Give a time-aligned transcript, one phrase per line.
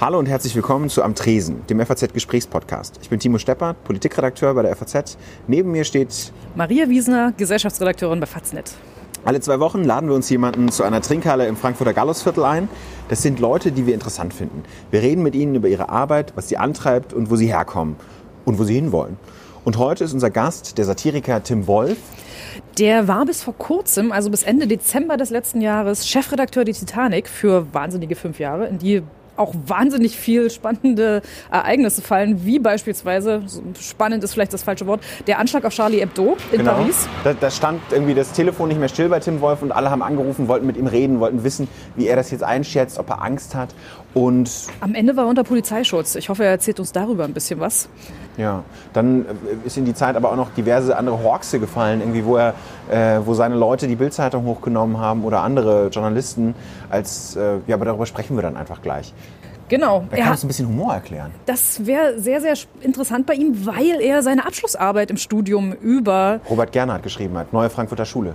[0.00, 3.00] Hallo und herzlich willkommen zu Am Tresen, dem FAZ-Gesprächspodcast.
[3.02, 5.18] Ich bin Timo Steppert, Politikredakteur bei der FAZ.
[5.46, 8.72] Neben mir steht Maria Wiesner, Gesellschaftsredakteurin bei Faznet.
[9.26, 12.70] Alle zwei Wochen laden wir uns jemanden zu einer Trinkhalle im Frankfurter Gallusviertel ein.
[13.10, 14.62] Das sind Leute, die wir interessant finden.
[14.90, 17.96] Wir reden mit ihnen über ihre Arbeit, was sie antreibt und wo sie herkommen
[18.46, 19.18] und wo sie hinwollen.
[19.66, 21.98] Und heute ist unser Gast der Satiriker Tim Wolf.
[22.78, 27.28] Der war bis vor kurzem, also bis Ende Dezember des letzten Jahres, Chefredakteur der Titanic
[27.28, 29.02] für wahnsinnige fünf Jahre, in die
[29.40, 33.42] auch wahnsinnig viel spannende Ereignisse fallen, wie beispielsweise,
[33.80, 36.72] spannend ist vielleicht das falsche Wort, der Anschlag auf Charlie Hebdo in Genau.
[36.74, 37.08] Paris.
[37.24, 40.02] Da, da stand irgendwie das Telefon nicht mehr still bei Tim Wolf und alle haben
[40.02, 43.54] angerufen, wollten mit ihm reden, wollten wissen, wie er das jetzt einschätzt, ob er Angst
[43.54, 43.70] hat.
[44.12, 44.50] Und
[44.80, 46.16] Am Ende war er unter Polizeischutz.
[46.16, 47.88] Ich hoffe, er erzählt uns darüber ein bisschen was.
[48.36, 52.24] Ja, dann äh, ist in die Zeit aber auch noch diverse andere Horxe gefallen, irgendwie,
[52.24, 52.54] wo er,
[52.90, 56.54] äh, wo seine Leute die Bildzeitung hochgenommen haben oder andere Journalisten.
[56.88, 59.12] Als, äh, ja, aber darüber sprechen wir dann einfach gleich.
[59.68, 60.04] Genau.
[60.10, 61.30] Er kann uns ein bisschen Humor erklären.
[61.46, 66.40] Das wäre sehr, sehr interessant bei ihm, weil er seine Abschlussarbeit im Studium über.
[66.50, 68.34] Robert Gernhardt geschrieben hat, Neue Frankfurter Schule.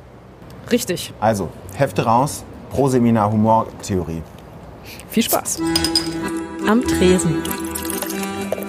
[0.72, 1.14] Richtig.
[1.20, 4.24] Also, Hefte raus, pro Seminar Humortheorie.
[5.10, 5.60] Viel Spaß.
[6.68, 7.42] Am Tresen.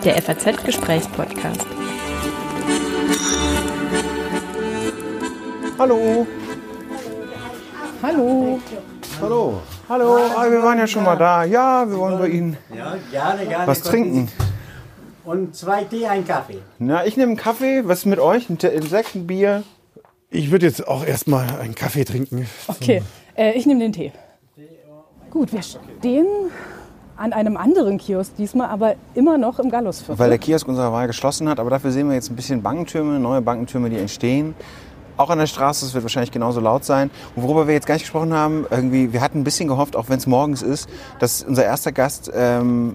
[0.04, 1.66] Der FAZ-Gesprächspodcast.
[5.78, 6.26] Hallo.
[8.02, 8.60] Hallo.
[9.20, 9.60] Hallo.
[9.88, 11.44] Hallo, ah, wir waren ja schon mal da.
[11.44, 13.66] Ja, wir wollen bei Ihnen Ja, gerne, gerne.
[13.66, 14.28] was trinken.
[15.24, 16.58] Und zwei Tee, ein Kaffee.
[16.78, 17.82] Na, ich nehme einen Kaffee.
[17.86, 18.48] Was ist mit euch?
[18.50, 19.62] Ein Te- ein Sekt, ein Bier?
[20.30, 22.46] Ich würde jetzt auch erstmal einen Kaffee trinken.
[22.68, 23.02] Okay,
[23.36, 24.12] äh, ich nehme den Tee.
[25.36, 26.26] Gut, wir stehen
[27.18, 30.18] an einem anderen Kiosk diesmal, aber immer noch im Gallusviertel.
[30.18, 31.60] Weil der Kiosk unserer Wahl geschlossen hat.
[31.60, 34.54] Aber dafür sehen wir jetzt ein bisschen Bankentürme, neue Bankentürme, die entstehen.
[35.18, 37.10] Auch an der Straße, es wird wahrscheinlich genauso laut sein.
[37.34, 40.08] Und worüber wir jetzt gar nicht gesprochen haben, irgendwie, wir hatten ein bisschen gehofft, auch
[40.08, 42.94] wenn es morgens ist, dass unser erster Gast ähm,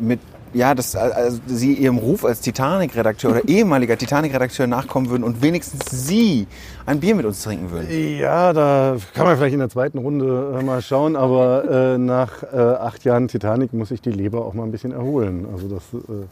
[0.00, 0.18] mit,
[0.54, 6.06] ja, dass also Sie Ihrem Ruf als Titanic-Redakteur oder ehemaliger Titanic-Redakteur nachkommen würden und wenigstens
[6.06, 6.46] Sie
[6.86, 7.88] ein Bier mit uns trinken würden.
[8.18, 12.42] Ja, da kann man vielleicht in der zweiten Runde äh, mal schauen, aber äh, nach
[12.42, 15.46] äh, acht Jahren Titanic muss ich die Leber auch mal ein bisschen erholen.
[15.52, 16.24] Also das äh,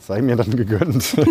[0.00, 1.02] sei mir dann gegönnt.
[1.04, 1.24] Sehr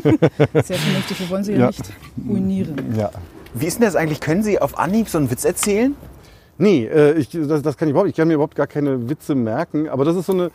[0.64, 1.68] vernünftig, wir wollen sie ja, Ja.
[1.68, 1.84] nicht
[2.28, 2.76] ruinieren.
[2.98, 3.12] ja.
[3.54, 4.22] Wie ist denn das eigentlich?
[4.22, 5.94] Können Sie auf Anhieb so einen Witz erzählen?
[6.58, 8.10] Nee, äh, ich, das, das kann ich überhaupt.
[8.10, 9.90] Ich kann mir überhaupt gar keine Witze merken.
[9.90, 10.52] Aber das ist so eine,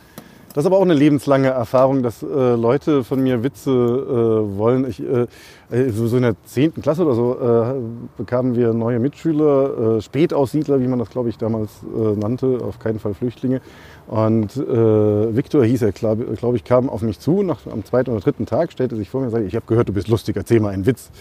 [0.53, 4.87] das ist aber auch eine lebenslange Erfahrung, dass äh, Leute von mir Witze äh, wollen.
[4.89, 5.27] Ich, äh,
[5.69, 6.75] äh, so, in der 10.
[6.81, 7.75] Klasse oder so äh,
[8.17, 12.99] bekamen wir neue Mitschüler, äh, Spätaussiedler, wie man das glaube ich damals nannte, auf keinen
[12.99, 13.61] Fall Flüchtlinge.
[14.07, 18.11] Und äh, Viktor hieß er, glaube glaub ich, kam auf mich zu nach, am zweiten
[18.11, 20.37] oder dritten Tag, stellte sich vor mir und sagte, ich habe gehört, du bist lustig,
[20.37, 21.11] erzähl mal einen Witz.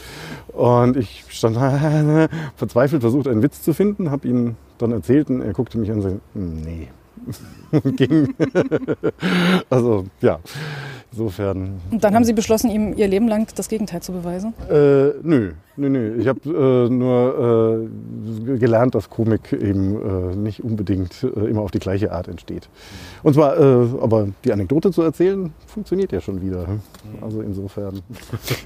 [0.53, 1.57] Und ich stand
[2.57, 5.97] verzweifelt versucht, einen Witz zu finden, habe ihn dann erzählt und er guckte mich an
[5.97, 6.89] und sagte, nee.
[7.97, 8.35] Ging.
[9.71, 10.39] also ja,
[11.13, 11.81] insofern.
[11.91, 14.55] Und dann haben sie beschlossen, ihm ihr Leben lang das Gegenteil zu beweisen.
[14.71, 16.17] Äh, nö, nö, nö.
[16.19, 17.89] Ich habe äh, nur
[18.47, 22.69] äh, gelernt, dass Komik eben äh, nicht unbedingt äh, immer auf die gleiche Art entsteht.
[23.23, 26.67] Und zwar, äh, aber die Anekdote zu erzählen, funktioniert ja schon wieder.
[27.21, 28.01] Also insofern.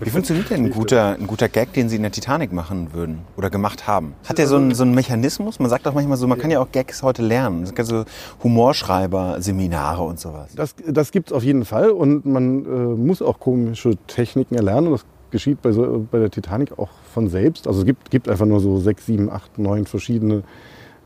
[0.00, 3.20] Wie funktioniert denn ein guter, ein guter Gag, den Sie in der Titanic machen würden
[3.36, 4.14] oder gemacht haben?
[4.28, 5.58] Hat der so einen, so einen Mechanismus?
[5.58, 7.62] Man sagt auch manchmal so, man kann ja auch Gags heute lernen.
[7.62, 8.04] Es gibt so
[8.42, 10.50] Humorschreiber-Seminare und sowas.
[10.54, 14.90] Das, das gibt es auf jeden Fall und man äh, muss auch komische Techniken erlernen.
[14.90, 17.66] Das geschieht bei, so, bei der Titanic auch von selbst.
[17.66, 20.42] Also es gibt, gibt einfach nur so sechs, sieben, acht, neun verschiedene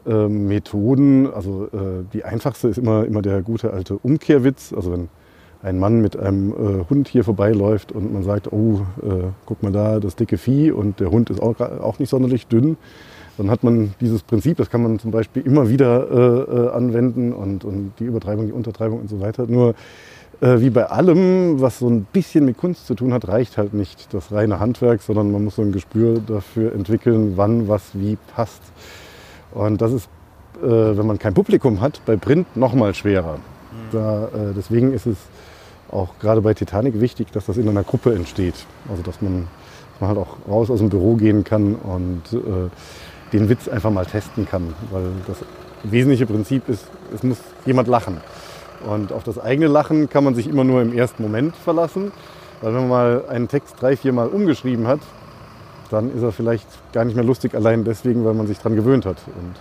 [0.06, 1.32] äh, Methoden.
[1.32, 4.72] Also äh, die einfachste ist immer, immer der gute alte Umkehrwitz.
[4.72, 5.08] Also wenn
[5.62, 9.72] ein Mann mit einem äh, Hund hier vorbeiläuft und man sagt, oh, äh, guck mal
[9.72, 12.76] da, das dicke Vieh und der Hund ist auch, auch nicht sonderlich dünn.
[13.38, 17.32] Dann hat man dieses Prinzip, das kann man zum Beispiel immer wieder äh, äh, anwenden
[17.32, 19.46] und, und die Übertreibung, die Untertreibung und so weiter.
[19.48, 19.74] Nur
[20.40, 23.74] äh, wie bei allem, was so ein bisschen mit Kunst zu tun hat, reicht halt
[23.74, 28.16] nicht das reine Handwerk, sondern man muss so ein Gespür dafür entwickeln, wann was wie
[28.34, 28.62] passt.
[29.52, 30.08] Und das ist,
[30.62, 33.38] äh, wenn man kein Publikum hat, bei Print noch mal schwerer.
[33.92, 35.16] Da, äh, deswegen ist es
[35.90, 38.54] auch gerade bei Titanic wichtig, dass das in einer Gruppe entsteht.
[38.88, 39.48] Also dass man,
[39.92, 42.70] dass man halt auch raus aus dem Büro gehen kann und äh,
[43.32, 44.74] den Witz einfach mal testen kann.
[44.90, 45.38] Weil das
[45.84, 48.18] wesentliche Prinzip ist, es muss jemand lachen.
[48.86, 52.12] Und auf das eigene Lachen kann man sich immer nur im ersten Moment verlassen.
[52.60, 55.00] Weil wenn man mal einen Text drei, vier Mal umgeschrieben hat,
[55.90, 59.06] dann ist er vielleicht gar nicht mehr lustig, allein deswegen, weil man sich dran gewöhnt
[59.06, 59.18] hat.
[59.26, 59.54] Und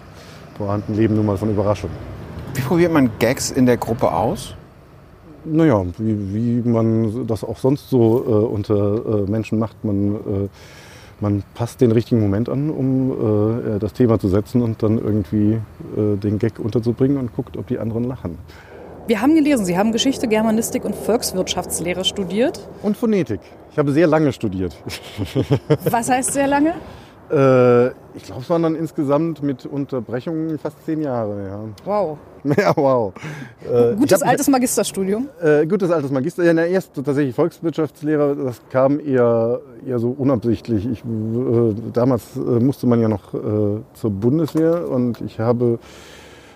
[0.58, 1.90] Pointen leben nun mal von Überraschung.
[2.54, 4.56] Wie probiert man Gags in der Gruppe aus?
[5.46, 6.34] Naja, wie,
[6.64, 9.84] wie man das auch sonst so äh, unter äh, Menschen macht.
[9.84, 10.20] Man, äh,
[11.20, 15.60] man passt den richtigen Moment an, um äh, das Thema zu setzen und dann irgendwie
[15.98, 18.38] äh, den Gag unterzubringen und guckt, ob die anderen lachen.
[19.06, 22.60] Wir haben gelesen, Sie haben Geschichte, Germanistik und Volkswirtschaftslehre studiert.
[22.82, 23.42] Und Phonetik.
[23.72, 24.76] Ich habe sehr lange studiert.
[25.90, 26.74] Was heißt sehr lange?
[27.32, 31.44] Äh, ich glaube, es waren dann insgesamt mit Unterbrechungen fast zehn Jahre.
[31.48, 32.18] Ja, Wow.
[32.58, 33.14] ja wow.
[33.70, 35.28] Äh, Gutes hab- altes Magisterstudium.
[35.42, 36.44] Äh, gutes altes Magister.
[36.44, 38.36] Ja, na, erst tatsächlich Volkswirtschaftslehrer.
[38.36, 40.86] Das kam eher, eher so unabsichtlich.
[40.86, 43.38] Ich, äh, damals äh, musste man ja noch äh,
[43.94, 45.80] zur Bundeswehr und ich habe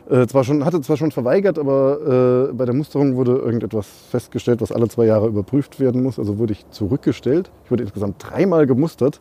[0.10, 4.62] äh, zwar schon, hatte zwar schon verweigert, aber äh, bei der Musterung wurde irgendetwas festgestellt,
[4.62, 6.18] was alle zwei Jahre überprüft werden muss.
[6.18, 7.52] Also wurde ich zurückgestellt.
[7.66, 9.20] Ich wurde insgesamt dreimal gemustert.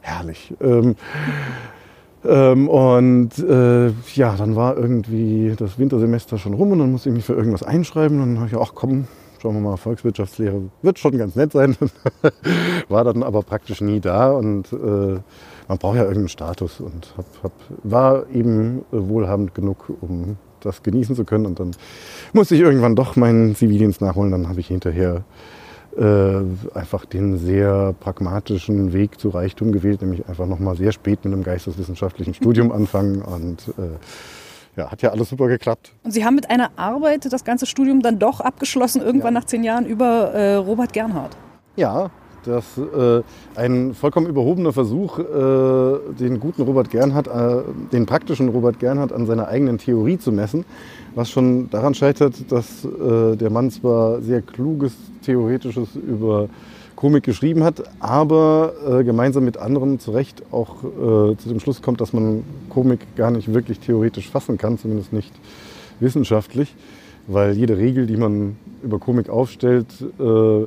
[0.00, 0.52] Herrlich.
[0.60, 0.96] Ähm,
[2.24, 7.14] ähm, und äh, ja, dann war irgendwie das Wintersemester schon rum und dann musste ich
[7.14, 8.20] mich für irgendwas einschreiben.
[8.20, 9.06] Und dann habe ich, ach komm,
[9.40, 11.76] schauen wir mal, Volkswirtschaftslehre wird schon ganz nett sein.
[12.88, 15.20] war dann aber praktisch nie da und äh,
[15.68, 17.52] man braucht ja irgendeinen Status und hab, hab,
[17.82, 21.46] war eben wohlhabend genug, um das genießen zu können.
[21.46, 21.72] Und dann
[22.32, 24.30] musste ich irgendwann doch meinen Zivildienst nachholen.
[24.30, 25.24] Dann habe ich hinterher
[25.96, 26.40] äh,
[26.74, 31.42] einfach den sehr pragmatischen Weg zu Reichtum gewählt, nämlich einfach nochmal sehr spät mit einem
[31.42, 33.22] geisteswissenschaftlichen Studium anfangen.
[33.22, 33.96] Und äh,
[34.76, 35.92] ja, hat ja alles super geklappt.
[36.02, 39.62] Und Sie haben mit einer Arbeit das ganze Studium dann doch abgeschlossen, irgendwann nach zehn
[39.62, 41.36] Jahren, über äh, Robert Gernhardt.
[41.76, 42.10] Ja,
[42.46, 43.22] das äh,
[43.54, 45.22] ein vollkommen überhobener Versuch, äh,
[46.18, 47.62] den guten Robert Gernhardt, äh,
[47.92, 50.64] den praktischen Robert Gernhardt an seiner eigenen Theorie zu messen,
[51.14, 56.48] was schon daran scheitert, dass äh, der Mann zwar sehr kluges theoretisches über
[56.96, 61.82] Komik geschrieben hat, aber äh, gemeinsam mit anderen zu Recht auch äh, zu dem Schluss
[61.82, 65.32] kommt, dass man Komik gar nicht wirklich theoretisch fassen kann, zumindest nicht
[66.00, 66.74] wissenschaftlich,
[67.26, 69.86] weil jede Regel, die man über Komik aufstellt,
[70.18, 70.66] äh,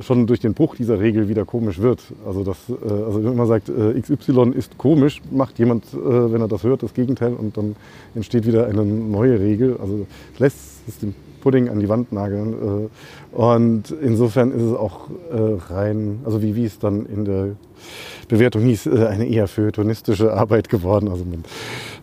[0.00, 2.00] schon durch den Bruch dieser Regel wieder komisch wird.
[2.26, 5.96] Also, das, äh, also wenn man sagt, äh, XY ist komisch, macht jemand, äh,
[6.32, 7.76] wenn er das hört, das Gegenteil und dann
[8.14, 9.76] entsteht wieder eine neue Regel.
[9.80, 10.06] Also
[10.38, 12.90] lässt es den Pudding an die Wand nageln.
[13.30, 17.50] Und insofern ist es auch rein, also wie, wie es dann in der
[18.28, 21.08] Bewertung hieß, äh, eine eher feuilletonistische Arbeit geworden.
[21.08, 21.44] Also man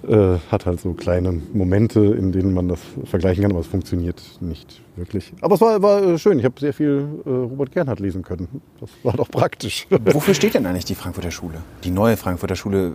[0.07, 4.21] äh, hat halt so kleine Momente, in denen man das vergleichen kann, aber es funktioniert
[4.39, 5.33] nicht wirklich.
[5.41, 6.39] Aber es war, war äh, schön.
[6.39, 8.61] Ich habe sehr viel äh, Robert Gernhardt lesen können.
[8.79, 9.87] Das war doch praktisch.
[10.05, 11.55] Wofür steht denn eigentlich die Frankfurter Schule?
[11.83, 12.93] Die neue Frankfurter Schule?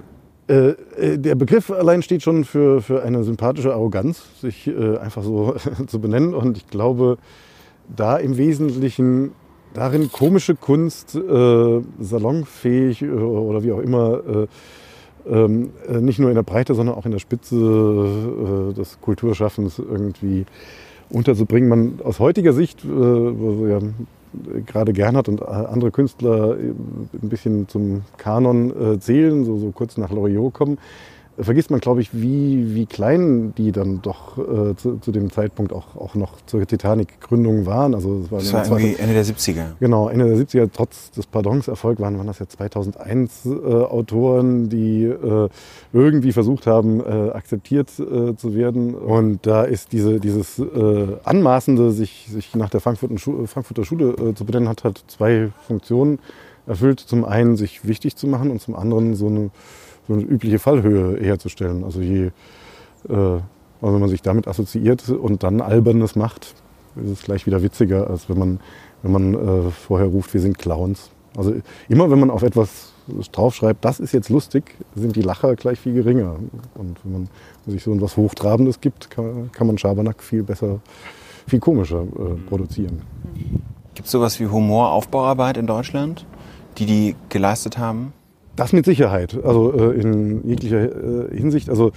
[0.48, 5.22] Äh, äh, der Begriff allein steht schon für, für eine sympathische Arroganz, sich äh, einfach
[5.22, 6.34] so zu benennen.
[6.34, 7.18] Und ich glaube,
[7.94, 9.32] da im Wesentlichen
[9.78, 14.46] darin komische Kunst, äh, salonfähig äh, oder wie auch immer, äh,
[15.30, 19.78] ähm, äh, nicht nur in der Breite, sondern auch in der Spitze äh, des Kulturschaffens
[19.78, 20.46] irgendwie
[21.10, 21.68] unterzubringen.
[21.68, 23.78] Man aus heutiger Sicht, wo ja
[24.66, 30.10] gerade Gernhardt und andere Künstler ein bisschen zum Kanon äh, zählen, so, so kurz nach
[30.10, 30.76] Loriot kommen,
[31.40, 35.72] vergisst man, glaube ich, wie, wie klein die dann doch äh, zu, zu dem Zeitpunkt
[35.72, 37.94] auch, auch noch zur Titanic-Gründung waren.
[37.94, 39.64] Also es war, Das war irgendwie Ende der 70er.
[39.80, 44.68] Genau, Ende der 70er, trotz des Pardons Erfolg waren, waren das ja 2001 äh, Autoren,
[44.68, 45.48] die äh,
[45.92, 48.94] irgendwie versucht haben, äh, akzeptiert äh, zu werden.
[48.94, 54.10] Und da ist diese, dieses äh, Anmaßende, sich, sich nach der Frankfurter, Schu Frankfurter Schule
[54.10, 56.18] äh, zu benennen, hat halt zwei Funktionen
[56.66, 57.00] erfüllt.
[57.00, 59.50] Zum einen sich wichtig zu machen und zum anderen so eine,
[60.08, 61.84] so eine übliche Fallhöhe herzustellen.
[61.84, 62.30] Also je,
[63.08, 63.12] äh,
[63.80, 66.54] also wenn man sich damit assoziiert und dann Albernes macht,
[66.96, 68.60] ist es gleich wieder witziger, als wenn man,
[69.02, 71.10] wenn man äh, vorher ruft, wir sind Clowns.
[71.36, 71.54] Also
[71.88, 72.92] immer wenn man auf etwas
[73.32, 76.36] draufschreibt, das ist jetzt lustig, sind die Lacher gleich viel geringer.
[76.74, 77.28] Und wenn man
[77.66, 80.80] sich so etwas Hochtrabendes gibt, kann, kann man Schabernack viel besser,
[81.46, 83.02] viel komischer äh, produzieren.
[83.94, 86.26] Gibt es sowas wie Humoraufbauarbeit in Deutschland,
[86.78, 88.12] die die geleistet haben?
[88.58, 90.80] Das mit Sicherheit, also äh, in jeglicher
[91.30, 91.70] äh, Hinsicht.
[91.70, 91.92] Also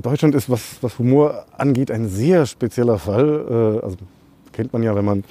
[0.00, 3.80] Deutschland ist, was, was Humor angeht, ein sehr spezieller Fall.
[3.80, 3.96] Äh, also
[4.52, 5.24] kennt man ja, wenn man,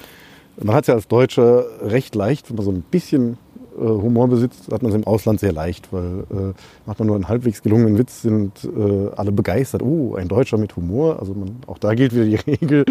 [0.62, 3.38] man hat es ja als Deutscher recht leicht, wenn man so ein bisschen
[3.78, 6.52] äh, Humor besitzt, hat man es im Ausland sehr leicht, weil äh,
[6.84, 9.80] macht man nur einen halbwegs gelungenen Witz, sind äh, alle begeistert.
[9.80, 11.18] Oh, ein Deutscher mit Humor.
[11.18, 12.84] Also man, auch da gilt wieder die Regel,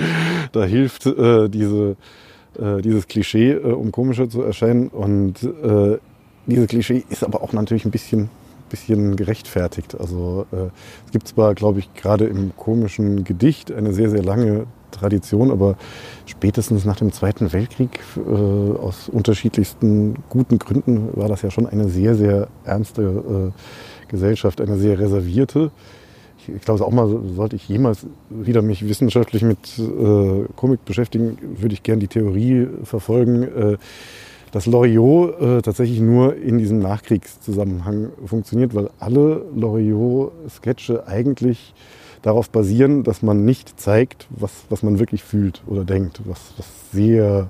[0.51, 1.95] da hilft äh, diese,
[2.59, 4.87] äh, dieses Klischee, äh, um komischer zu erscheinen.
[4.87, 5.47] Und
[6.49, 8.29] dieses Klischee ist aber auch natürlich ein bisschen,
[8.69, 9.95] bisschen gerechtfertigt.
[9.99, 10.67] Also äh,
[11.05, 15.77] es gibt zwar, glaube ich, gerade im komischen Gedicht eine sehr, sehr lange Tradition, aber
[16.25, 21.89] spätestens nach dem Zweiten Weltkrieg äh, aus unterschiedlichsten guten Gründen war das ja schon eine
[21.89, 25.71] sehr, sehr ernste äh, Gesellschaft, eine sehr reservierte.
[26.47, 31.73] Ich, glaube, auch mal sollte ich jemals wieder mich wissenschaftlich mit äh, Komik beschäftigen, würde
[31.73, 33.77] ich gern die Theorie verfolgen, äh,
[34.51, 41.73] dass Loriot äh, tatsächlich nur in diesem Nachkriegszusammenhang funktioniert, weil alle Loriot-Sketche eigentlich
[42.21, 46.67] darauf basieren, dass man nicht zeigt, was, was man wirklich fühlt oder denkt, was, was
[46.91, 47.49] sehr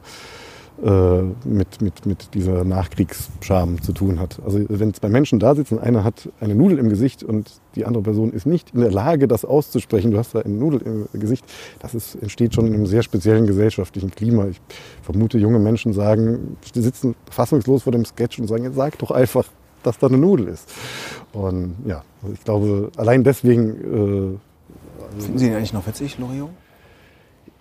[0.81, 4.39] mit, mit, mit dieser Nachkriegsscham zu tun hat.
[4.45, 8.03] Also wenn zwei Menschen da sitzen, einer hat eine Nudel im Gesicht und die andere
[8.03, 11.43] Person ist nicht in der Lage, das auszusprechen, du hast da eine Nudel im Gesicht,
[11.79, 14.47] das ist, entsteht schon in einem sehr speziellen gesellschaftlichen Klima.
[14.47, 14.61] Ich
[15.01, 19.45] vermute, junge Menschen sagen, die sitzen fassungslos vor dem Sketch und sagen, sag doch einfach,
[19.83, 20.71] dass da eine Nudel ist.
[21.33, 23.69] Und ja, also ich glaube, allein deswegen...
[23.69, 26.51] Äh, Finden Sie ihn eigentlich noch witzig, Loriot?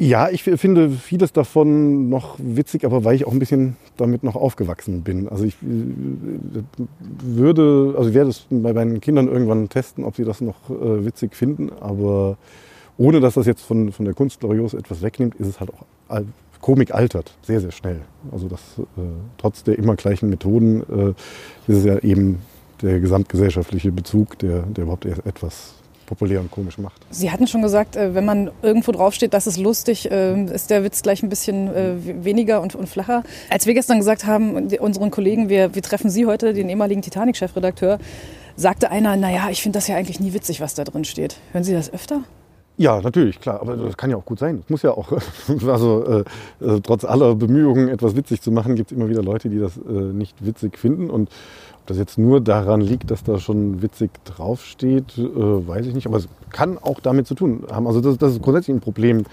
[0.00, 4.36] Ja, ich finde vieles davon noch witzig, aber weil ich auch ein bisschen damit noch
[4.36, 5.28] aufgewachsen bin.
[5.28, 6.62] Also ich äh,
[7.20, 11.04] würde, also ich werde es bei meinen Kindern irgendwann testen, ob sie das noch äh,
[11.04, 12.38] witzig finden, aber
[12.96, 15.84] ohne dass das jetzt von, von der Kunst Lorios etwas wegnimmt, ist es halt auch
[16.60, 18.00] Komik altert sehr, sehr schnell.
[18.30, 19.00] Also das äh,
[19.36, 22.40] trotz der immer gleichen Methoden äh, ist es ja eben
[22.82, 25.74] der gesamtgesellschaftliche Bezug, der, der überhaupt etwas
[26.08, 27.06] populär und komisch macht.
[27.10, 30.82] Sie hatten schon gesagt, äh, wenn man irgendwo draufsteht, das ist lustig, äh, ist der
[30.82, 33.22] Witz gleich ein bisschen äh, weniger und, und flacher.
[33.50, 37.98] Als wir gestern gesagt haben, unseren Kollegen, wir, wir treffen Sie heute, den ehemaligen Titanic-Chefredakteur,
[38.56, 41.36] sagte einer, naja, ich finde das ja eigentlich nie witzig, was da drin steht.
[41.52, 42.22] Hören Sie das öfter?
[42.78, 43.60] Ja, natürlich, klar.
[43.60, 44.60] Aber das kann ja auch gut sein.
[44.64, 45.12] Es muss ja auch,
[45.66, 46.24] also
[46.60, 49.76] äh, trotz aller Bemühungen, etwas witzig zu machen, gibt es immer wieder Leute, die das
[49.76, 51.10] äh, nicht witzig finden.
[51.10, 51.28] Und
[51.88, 56.06] das jetzt nur daran liegt, dass da schon witzig draufsteht, äh, weiß ich nicht.
[56.06, 57.86] Aber es kann auch damit zu tun haben.
[57.86, 59.24] Also das, das ist grundsätzlich ein Problem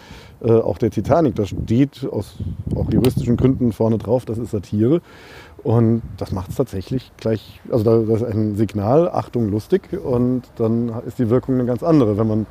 [0.41, 1.35] äh, auch der Titanic.
[1.35, 2.35] Da steht aus
[2.75, 5.01] auch juristischen Gründen vorne drauf, das ist Satire.
[5.63, 9.81] Und das macht es tatsächlich gleich, also da, das ist ein Signal, Achtung, lustig.
[10.03, 12.17] Und dann ist die Wirkung eine ganz andere.
[12.17, 12.45] Wenn man,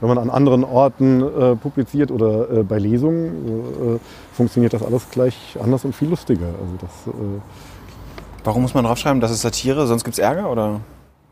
[0.00, 3.98] wenn man an anderen Orten äh, publiziert oder äh, bei Lesungen, äh,
[4.32, 6.46] funktioniert das alles gleich anders und viel lustiger.
[6.46, 7.40] Also das äh,
[8.48, 10.50] Warum muss man draufschreiben, das ist Satire, sonst gibt es Ärger?
[10.50, 10.80] Oder?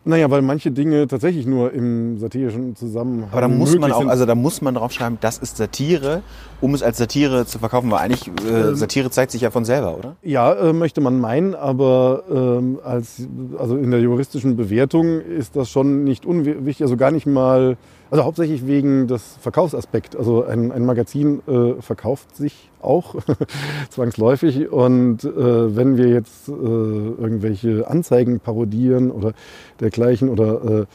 [0.04, 3.30] Naja, weil manche Dinge tatsächlich nur im satirischen Zusammenhang.
[3.32, 6.20] Aber da muss man auch, also da muss man draufschreiben, das ist Satire,
[6.60, 8.76] um es als Satire zu verkaufen, weil eigentlich äh, ähm.
[8.76, 10.16] Satire zeigt sich ja von selber, oder?
[10.22, 13.26] Ja, äh, möchte man meinen, aber ähm, als,
[13.58, 17.78] also in der juristischen Bewertung ist das schon nicht unwichtig, also gar nicht mal
[18.10, 20.16] also hauptsächlich wegen des Verkaufsaspekts.
[20.16, 23.16] Also ein, ein Magazin äh, verkauft sich auch
[23.90, 24.70] zwangsläufig.
[24.70, 29.32] Und äh, wenn wir jetzt äh, irgendwelche Anzeigen parodieren oder
[29.80, 30.86] dergleichen oder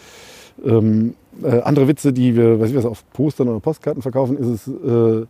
[0.65, 4.37] äh, ähm, äh, andere Witze, die wir, weiß ich was, auf Postern oder Postkarten verkaufen,
[4.37, 5.25] ist es, äh,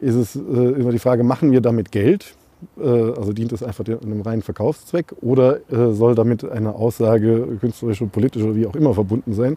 [0.00, 2.34] ist es immer die Frage, machen wir damit Geld?
[2.78, 8.00] Äh, also dient es einfach einem reinen Verkaufszweck oder äh, soll damit eine Aussage künstlerisch
[8.00, 9.56] und politisch oder wie auch immer verbunden sein.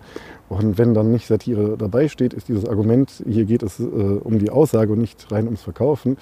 [0.50, 4.40] Und wenn dann nicht Satire dabei steht, ist dieses Argument, hier geht es äh, um
[4.40, 6.18] die Aussage und nicht rein ums Verkaufen,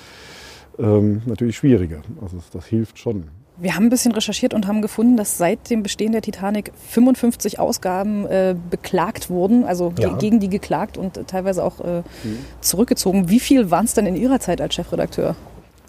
[0.80, 2.02] ähm, natürlich schwieriger.
[2.22, 3.26] Also das hilft schon.
[3.58, 7.58] Wir haben ein bisschen recherchiert und haben gefunden, dass seit dem Bestehen der Titanic 55
[7.58, 10.18] Ausgaben äh, beklagt wurden, also ja.
[10.18, 12.40] gegen die geklagt und teilweise auch äh, mhm.
[12.60, 13.30] zurückgezogen.
[13.30, 15.38] Wie viel waren es denn in Ihrer Zeit als Chefredakteur?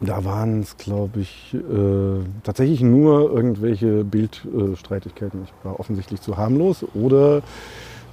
[0.00, 5.44] Da waren es, glaube ich, äh, tatsächlich nur irgendwelche Bildstreitigkeiten.
[5.44, 7.42] ich war offensichtlich zu harmlos oder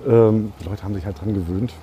[0.07, 1.73] ähm, die Leute haben sich halt dran gewöhnt.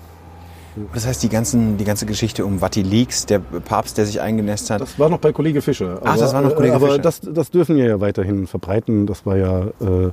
[0.94, 4.80] Das heißt, die, ganzen, die ganze Geschichte um Leaks, der Papst, der sich eingenässt hat.
[4.80, 6.00] Das war noch bei Kollege Fischer.
[6.04, 6.94] Ach, das war noch Kollege aber Fischer.
[6.94, 9.06] Aber das, das dürfen wir ja weiterhin verbreiten.
[9.06, 10.10] Das war ja äh,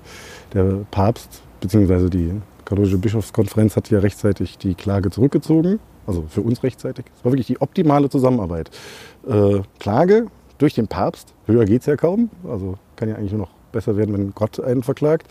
[0.54, 2.34] der Papst, beziehungsweise die
[2.66, 5.80] katholische Bischofskonferenz hat ja rechtzeitig die Klage zurückgezogen.
[6.08, 7.06] Also für uns rechtzeitig.
[7.16, 8.72] Es war wirklich die optimale Zusammenarbeit
[9.28, 11.34] äh, Klage durch den Papst.
[11.46, 12.30] Höher geht es ja kaum.
[12.50, 15.28] Also kann ja eigentlich nur noch besser werden, wenn Gott einen verklagt.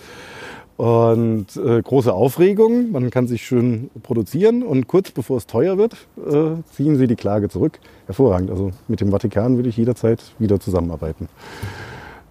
[0.77, 5.95] Und äh, große Aufregung, man kann sich schön produzieren und kurz bevor es teuer wird,
[6.19, 7.81] äh, ziehen sie die Klage zurück.
[8.05, 8.51] Hervorragend.
[8.51, 11.29] Also mit dem Vatikan würde ich jederzeit wieder zusammenarbeiten.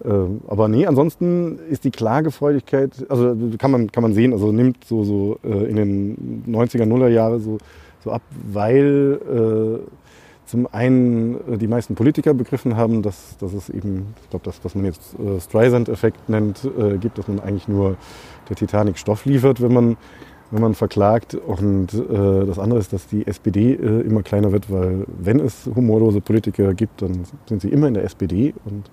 [0.04, 0.10] Äh,
[0.46, 5.02] aber nee, ansonsten ist die Klagefreudigkeit, also kann man, kann man sehen, also nimmt so,
[5.02, 7.58] so äh, in den 90er, Nuller Jahre so,
[8.06, 8.22] so ab,
[8.52, 9.90] weil äh,
[10.46, 14.60] zum einen äh, die meisten Politiker begriffen haben, dass, dass es eben, ich glaube, das,
[14.62, 17.96] was man jetzt äh, Streisand-Effekt nennt, äh, gibt, dass man eigentlich nur
[18.48, 19.96] der Titanic Stoff liefert, wenn man,
[20.52, 21.34] wenn man verklagt.
[21.34, 25.68] Und äh, das andere ist, dass die SPD äh, immer kleiner wird, weil wenn es
[25.74, 28.54] humorlose Politiker gibt, dann sind sie immer in der SPD.
[28.64, 28.90] Und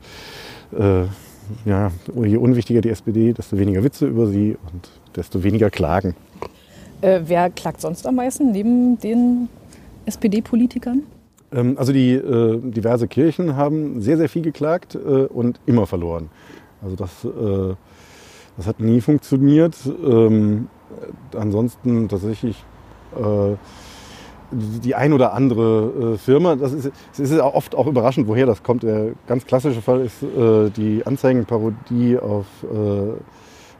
[0.77, 1.05] äh,
[1.65, 6.15] ja, je unwichtiger die SPD, desto weniger Witze über sie und desto weniger Klagen.
[7.25, 9.49] Wer klagt sonst am meisten neben den
[10.05, 11.03] SPD-Politikern?
[11.53, 16.29] Ähm, also die äh, diverse Kirchen haben sehr, sehr viel geklagt äh, und immer verloren.
[16.81, 17.75] Also das, äh,
[18.57, 19.75] das hat nie funktioniert.
[19.85, 20.67] Ähm,
[21.35, 22.63] ansonsten tatsächlich
[23.15, 23.55] äh,
[24.51, 28.61] die ein oder andere äh, Firma, das ist, es ist oft auch überraschend, woher das
[28.61, 28.83] kommt.
[28.83, 32.45] Der ganz klassische Fall ist äh, die Anzeigenparodie auf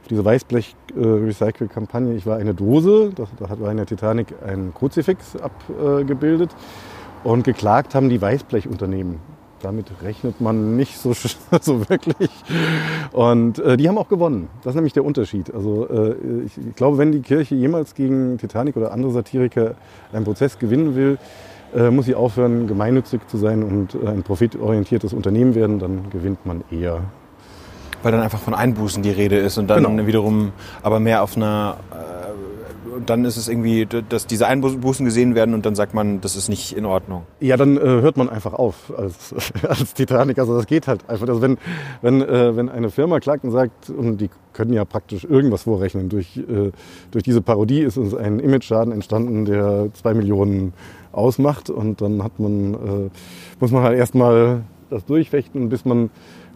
[0.10, 6.52] diese Weißblech-Recycle-Kampagne, ich war eine Dose, da, hat bei der Titanic ein Kruzifix abgebildet
[7.24, 9.20] und geklagt haben die Weißblechunternehmen.
[9.62, 11.14] Damit rechnet man nicht so,
[11.62, 12.30] so wirklich.
[13.14, 14.50] Und äh, die haben auch gewonnen.
[14.62, 15.54] Das ist nämlich der Unterschied.
[15.54, 19.76] Also äh, ich, ich glaube, wenn die Kirche jemals gegen Titanic oder andere Satiriker
[20.12, 21.18] einen Prozess gewinnen will,
[21.74, 26.46] äh, muss sie aufhören, gemeinnützig zu sein und äh, ein profitorientiertes Unternehmen werden, dann gewinnt
[26.46, 27.02] man eher.
[28.04, 30.06] Weil dann einfach von Einbußen die Rede ist und dann Genau.
[30.06, 30.52] wiederum
[30.84, 31.78] aber mehr auf einer.
[31.92, 32.24] Äh,
[33.08, 36.48] dann ist es irgendwie, dass diese Einbußen gesehen werden und dann sagt man, das ist
[36.48, 37.24] nicht in Ordnung.
[37.40, 39.34] Ja, dann äh, hört man einfach auf als,
[39.68, 40.38] als Titanic.
[40.38, 41.28] Also das geht halt einfach.
[41.28, 41.58] Also wenn,
[42.04, 46.10] wenn, äh, wenn eine Firma klagt und sagt, und die können ja praktisch irgendwas vorrechnen,
[46.10, 46.72] durch, äh,
[47.10, 50.74] durch diese Parodie ist uns ein Imageschaden entstanden, der zwei Millionen
[51.12, 51.72] ausmacht.
[51.72, 53.10] Und dann hat man, äh,
[53.60, 56.12] muss man halt erstmal das durchfechten, bis man,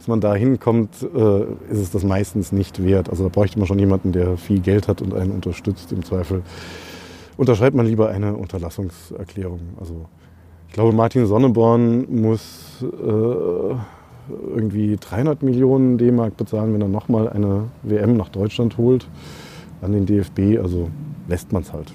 [0.07, 3.09] man da hinkommt, äh, ist es das meistens nicht wert.
[3.09, 5.91] Also da bräuchte man schon jemanden, der viel Geld hat und einen unterstützt.
[5.91, 6.43] Im Zweifel
[7.37, 9.59] unterschreibt man lieber eine Unterlassungserklärung.
[9.79, 10.05] Also
[10.67, 13.75] ich glaube, Martin Sonneborn muss äh,
[14.55, 19.07] irgendwie 300 Millionen D-Mark bezahlen, wenn er nochmal eine WM nach Deutschland holt,
[19.81, 20.59] an den DFB.
[20.61, 20.89] Also
[21.27, 21.93] lässt man es halt.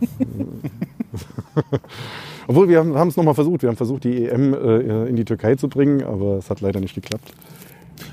[2.46, 3.62] Obwohl, wir haben es nochmal versucht.
[3.62, 6.80] Wir haben versucht, die EM äh, in die Türkei zu bringen, aber es hat leider
[6.80, 7.32] nicht geklappt.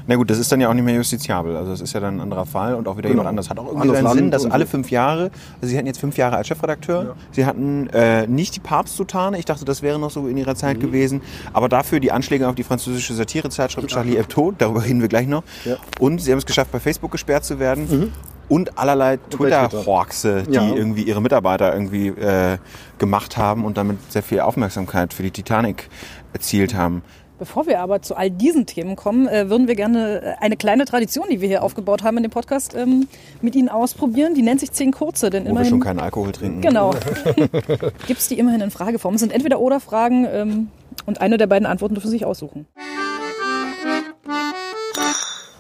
[0.07, 1.55] Na gut, das ist dann ja auch nicht mehr justiziabel.
[1.55, 3.21] Also das ist ja dann ein anderer Fall und auch wieder Genau.
[3.21, 3.50] jemand anders.
[3.50, 5.31] Hat auch irgendwie seinen Sinn, dass alle fünf Jahre,
[5.62, 9.45] also Sie hatten jetzt fünf Jahre als Chefredakteur, Sie hatten äh, nicht die Papstsutane, ich
[9.45, 10.57] dachte, das wäre noch so in Ihrer Mhm.
[10.57, 11.21] Zeit gewesen,
[11.53, 15.43] aber dafür die Anschläge auf die französische Satirezeitschrift Charlie Hebdo, darüber reden wir gleich noch.
[15.63, 15.74] Ja.
[15.75, 15.79] Mhm.
[16.00, 18.12] Und Sie haben es geschafft, bei Facebook gesperrt zu werden.
[18.47, 19.67] Und allerlei Twitter.
[19.69, 20.67] Twitter-Horxe, die Ja.
[20.67, 22.59] irgendwie ihre Mitarbeiter irgendwie äh,
[23.00, 25.89] gemacht haben und damit sehr viel Aufmerksamkeit für die Titanic
[26.31, 27.01] erzielt haben.
[27.38, 30.86] Bevor wir aber zu all diesen Themen kommen, äh, würden wir gerne äh, eine kleine
[30.86, 33.08] Tradition, die wir hier aufgebaut haben in dem Podcast, ähm,
[33.42, 34.36] mit Ihnen ausprobieren.
[34.36, 35.30] Die nennt sich Zehn Kurze.
[35.30, 36.62] Denn Wo wir immerhin, schon keinen Alkohol trinken.
[36.62, 36.92] Genau.
[38.08, 39.15] Gibt es die immerhin in Frageform.
[39.15, 40.68] Es sind entweder oder Fragen ähm,
[41.06, 42.68] und eine der beiden Antworten dürfen Sie sich aussuchen.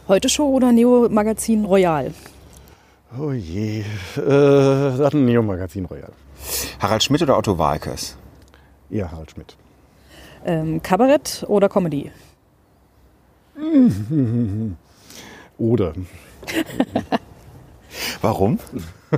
[0.07, 2.13] Heute Show oder Neo Magazin Royal?
[3.19, 3.83] Oh je.
[4.17, 6.11] Äh, ein Neo-Magazin Royal.
[6.79, 8.17] Harald Schmidt oder Otto Walkes?
[8.89, 9.55] Eher Harald Schmidt.
[10.45, 12.11] Ähm, Kabarett oder Comedy?
[15.57, 15.93] Oder.
[18.21, 18.59] Warum?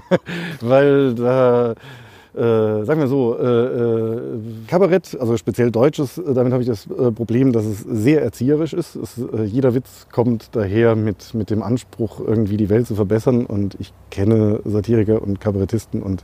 [0.61, 4.21] Weil da, äh, sagen wir so, äh, äh,
[4.67, 8.73] Kabarett, also speziell Deutsches, äh, damit habe ich das äh, Problem, dass es sehr erzieherisch
[8.73, 8.95] ist.
[8.95, 13.45] Es, äh, jeder Witz kommt daher mit, mit dem Anspruch, irgendwie die Welt zu verbessern.
[13.45, 16.23] Und ich kenne Satiriker und Kabarettisten und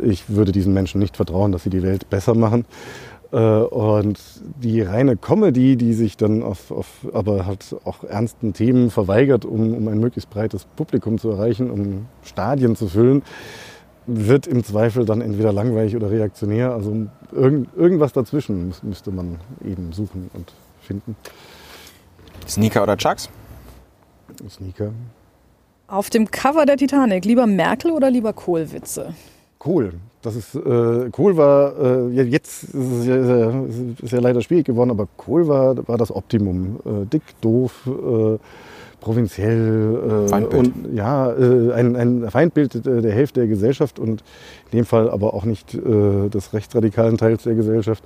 [0.00, 2.64] ich würde diesen Menschen nicht vertrauen, dass sie die Welt besser machen.
[3.32, 4.20] Äh, Und
[4.62, 9.74] die reine Comedy, die sich dann auf, auf aber halt auch ernsten Themen verweigert, um,
[9.74, 13.22] um ein möglichst breites Publikum zu erreichen, um Stadien zu füllen,
[14.06, 16.72] wird im Zweifel dann entweder langweilig oder reaktionär.
[16.72, 16.94] Also
[17.30, 21.16] irgend, irgendwas dazwischen muss, müsste man eben suchen und finden.
[22.46, 23.30] Sneaker oder Chucks?
[24.50, 24.90] Sneaker.
[25.86, 29.14] Auf dem Cover der Titanic lieber Merkel oder lieber Kohl-Witze?
[29.58, 29.94] Kohl.
[30.22, 34.40] Das ist, äh, Kohl war, äh, jetzt ist es ja, ist ja, ist ja leider
[34.40, 36.78] schwierig geworden, aber Kohl war, war das Optimum.
[36.84, 38.38] Äh, dick, doof, äh,
[39.00, 40.24] provinziell.
[40.26, 40.66] Äh, Feindbild.
[40.66, 44.22] Und, ja, äh, ein, ein Feindbild der Hälfte der Gesellschaft und
[44.70, 48.04] in dem Fall aber auch nicht äh, des rechtsradikalen Teils der Gesellschaft.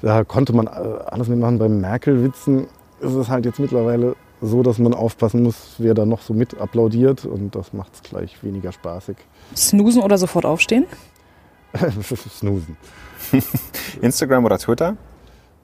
[0.00, 1.58] Da konnte man alles mitmachen.
[1.58, 2.66] Beim Merkel-Witzen
[3.00, 6.60] ist es halt jetzt mittlerweile so, dass man aufpassen muss, wer da noch so mit
[6.60, 9.16] applaudiert und das macht es gleich weniger spaßig.
[9.56, 10.86] Snoosen oder sofort aufstehen?
[12.02, 12.76] Snoosen.
[14.02, 14.96] Instagram oder Twitter?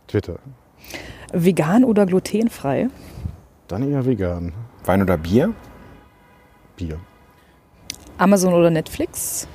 [0.06, 0.38] Twitter.
[1.32, 2.88] Vegan oder glutenfrei?
[3.68, 4.52] Dann eher vegan.
[4.84, 5.52] Wein oder Bier?
[6.76, 7.00] Bier.
[8.18, 9.48] Amazon oder Netflix?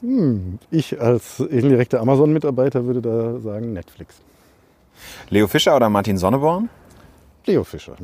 [0.00, 4.20] Hm, ich als indirekter Amazon-Mitarbeiter würde da sagen Netflix.
[5.30, 6.68] Leo Fischer oder Martin Sonneborn?
[7.46, 7.96] Leo Fischer.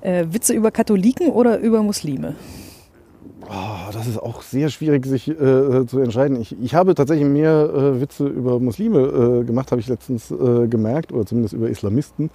[0.00, 2.34] Äh, Witze über Katholiken oder über Muslime?
[3.48, 6.40] Oh, das ist auch sehr schwierig, sich äh, zu entscheiden.
[6.40, 9.00] Ich, ich habe tatsächlich mehr äh, Witze über Muslime
[9.40, 12.30] äh, gemacht, habe ich letztens äh, gemerkt, oder zumindest über Islamisten.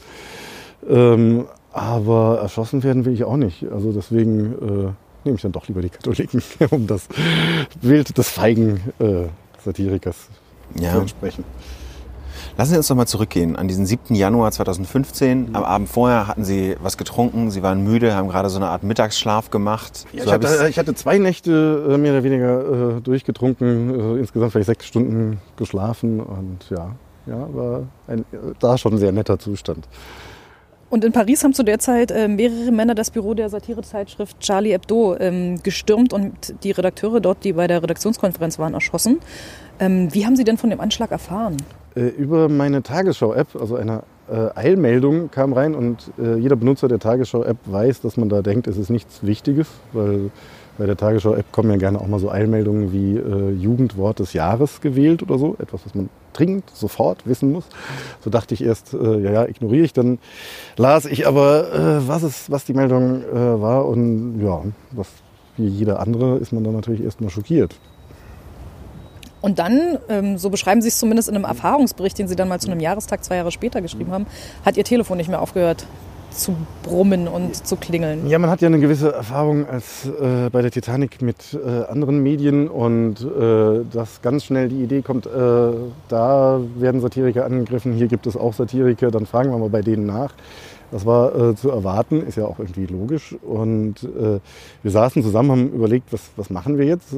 [0.88, 3.65] Ähm, aber erschossen werden will ich auch nicht.
[3.71, 4.91] Also deswegen äh,
[5.23, 7.08] nehme ich dann doch lieber die Katholiken, um das
[7.82, 9.26] Bild des feigen äh,
[9.63, 10.28] Satirikers
[10.76, 11.00] zu Ja.
[11.00, 11.43] entsprechen.
[12.58, 14.15] Lassen Sie uns doch mal zurückgehen an diesen 7.
[14.15, 15.50] Januar 2015.
[15.54, 18.82] Am Abend vorher hatten Sie was getrunken, Sie waren müde, haben gerade so eine Art
[18.82, 20.06] Mittagsschlaf gemacht.
[20.12, 24.20] Ja, so ich, hatte, ich hatte zwei Nächte äh, mehr oder weniger äh, durchgetrunken, äh,
[24.20, 26.96] insgesamt vielleicht sechs Stunden geschlafen und ja,
[27.28, 29.88] ja war ein, äh, da schon ein sehr netter Zustand.
[30.89, 34.72] Und in Paris haben zu der Zeit äh, mehrere Männer das Büro der Satirezeitschrift Charlie
[34.72, 39.20] Hebdo ähm, gestürmt und die Redakteure dort, die bei der Redaktionskonferenz waren, erschossen.
[39.80, 41.58] Ähm, wie haben Sie denn von dem Anschlag erfahren?
[41.98, 47.00] Äh, über meine Tagesschau-App, also eine äh, Eilmeldung kam rein und äh, jeder Benutzer der
[47.00, 50.30] Tagesschau-App weiß, dass man da denkt, es ist nichts Wichtiges, weil
[50.78, 54.80] bei der Tagesschau-App kommen ja gerne auch mal so Eilmeldungen wie äh, Jugendwort des Jahres
[54.80, 57.66] gewählt oder so, etwas, was man dringend sofort wissen muss.
[58.24, 59.94] So dachte ich erst, äh, ja, ja, ignoriere ich.
[59.94, 60.20] Dann
[60.76, 65.08] las ich aber, äh, was, es, was die Meldung äh, war und ja, was,
[65.56, 67.80] wie jeder andere ist man dann natürlich erstmal schockiert.
[69.48, 72.60] Und dann, ähm, so beschreiben Sie es zumindest in einem Erfahrungsbericht, den Sie dann mal
[72.60, 74.26] zu einem Jahrestag zwei Jahre später geschrieben haben,
[74.66, 75.86] hat Ihr Telefon nicht mehr aufgehört
[76.32, 78.28] zu brummen und zu klingeln.
[78.28, 82.22] Ja, man hat ja eine gewisse Erfahrung als äh, bei der Titanic mit äh, anderen
[82.22, 85.30] Medien und äh, dass ganz schnell die Idee kommt, äh,
[86.10, 90.06] da werden Satiriker angegriffen, hier gibt es auch Satiriker, dann fragen wir mal bei denen
[90.06, 90.34] nach.
[90.92, 93.34] Das war äh, zu erwarten, ist ja auch irgendwie logisch.
[93.44, 94.42] Und äh,
[94.84, 97.14] wir saßen zusammen, haben überlegt, was, was machen wir jetzt?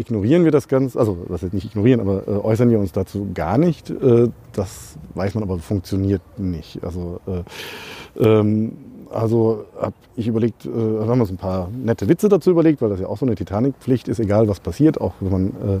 [0.00, 3.28] Ignorieren wir das Ganze, also was jetzt nicht ignorieren, aber äh, äußern wir uns dazu
[3.34, 3.90] gar nicht.
[3.90, 6.82] Äh, das weiß man aber funktioniert nicht.
[6.82, 8.72] Also, äh, ähm,
[9.10, 12.88] also habe ich überlegt, äh, haben wir uns ein paar nette Witze dazu überlegt, weil
[12.88, 15.78] das ja auch so eine Titanic-Pflicht ist, egal was passiert, auch wenn man äh,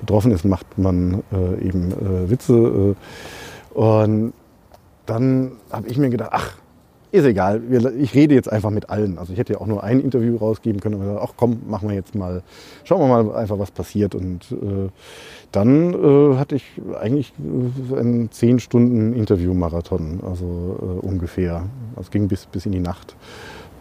[0.00, 2.96] betroffen ist, macht man äh, eben äh, Witze.
[3.74, 4.32] Und
[5.06, 6.61] dann habe ich mir gedacht, ach,
[7.12, 7.60] ist egal,
[7.98, 9.18] ich rede jetzt einfach mit allen.
[9.18, 11.94] Also ich hätte ja auch nur ein Interview rausgeben können, aber ach komm, machen wir
[11.94, 12.42] jetzt mal,
[12.84, 14.14] schauen wir mal einfach, was passiert.
[14.14, 14.88] Und äh,
[15.52, 16.64] dann äh, hatte ich
[16.98, 21.64] eigentlich äh, einen zehn Stunden Interview-Marathon, also äh, ungefähr.
[21.90, 23.14] Also es ging bis, bis in die Nacht.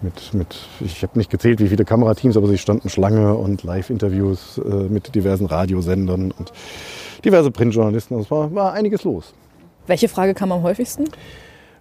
[0.01, 4.57] Mit, mit, ich habe nicht gezählt, wie viele Kamerateams, aber sie standen Schlange und Live-Interviews
[4.57, 6.51] äh, mit diversen Radiosendern und
[7.23, 8.17] diverse Printjournalisten.
[8.17, 9.33] Also es war, war einiges los.
[9.87, 11.05] Welche Frage kam am häufigsten?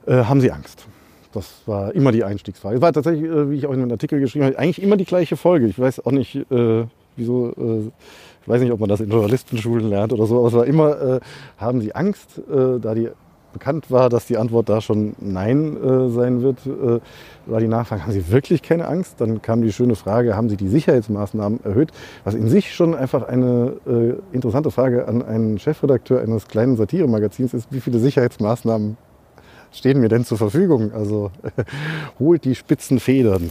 [0.06, 0.86] Äh, haben Sie Angst?
[1.32, 2.76] Das war immer die Einstiegsfrage.
[2.76, 5.04] Es war tatsächlich, äh, wie ich auch in einem Artikel geschrieben habe, eigentlich immer die
[5.04, 5.66] gleiche Folge.
[5.66, 6.84] Ich weiß auch nicht, äh,
[7.16, 7.90] wieso, äh,
[8.42, 11.00] ich weiß nicht, ob man das in Journalistenschulen lernt oder so, aber es war immer,
[11.00, 11.20] äh,
[11.58, 13.10] haben Sie Angst, äh, da die
[13.52, 16.58] bekannt war, dass die Antwort da schon Nein äh, sein wird,
[17.46, 19.20] war die Nachfrage, haben Sie wirklich keine Angst?
[19.20, 21.90] Dann kam die schöne Frage, haben Sie die Sicherheitsmaßnahmen erhöht?
[22.22, 23.72] Was in sich schon einfach eine
[24.30, 28.96] interessante Frage an einen Chefredakteur eines kleinen Satiremagazins ist, wie viele Sicherheitsmaßnahmen
[29.72, 30.92] stehen mir denn zur Verfügung?
[30.92, 31.30] Also
[32.18, 33.50] holt die spitzen Federn.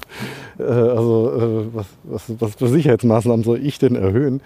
[0.58, 4.42] Äh, also äh, was, was, was für Sicherheitsmaßnahmen soll ich denn erhöhen?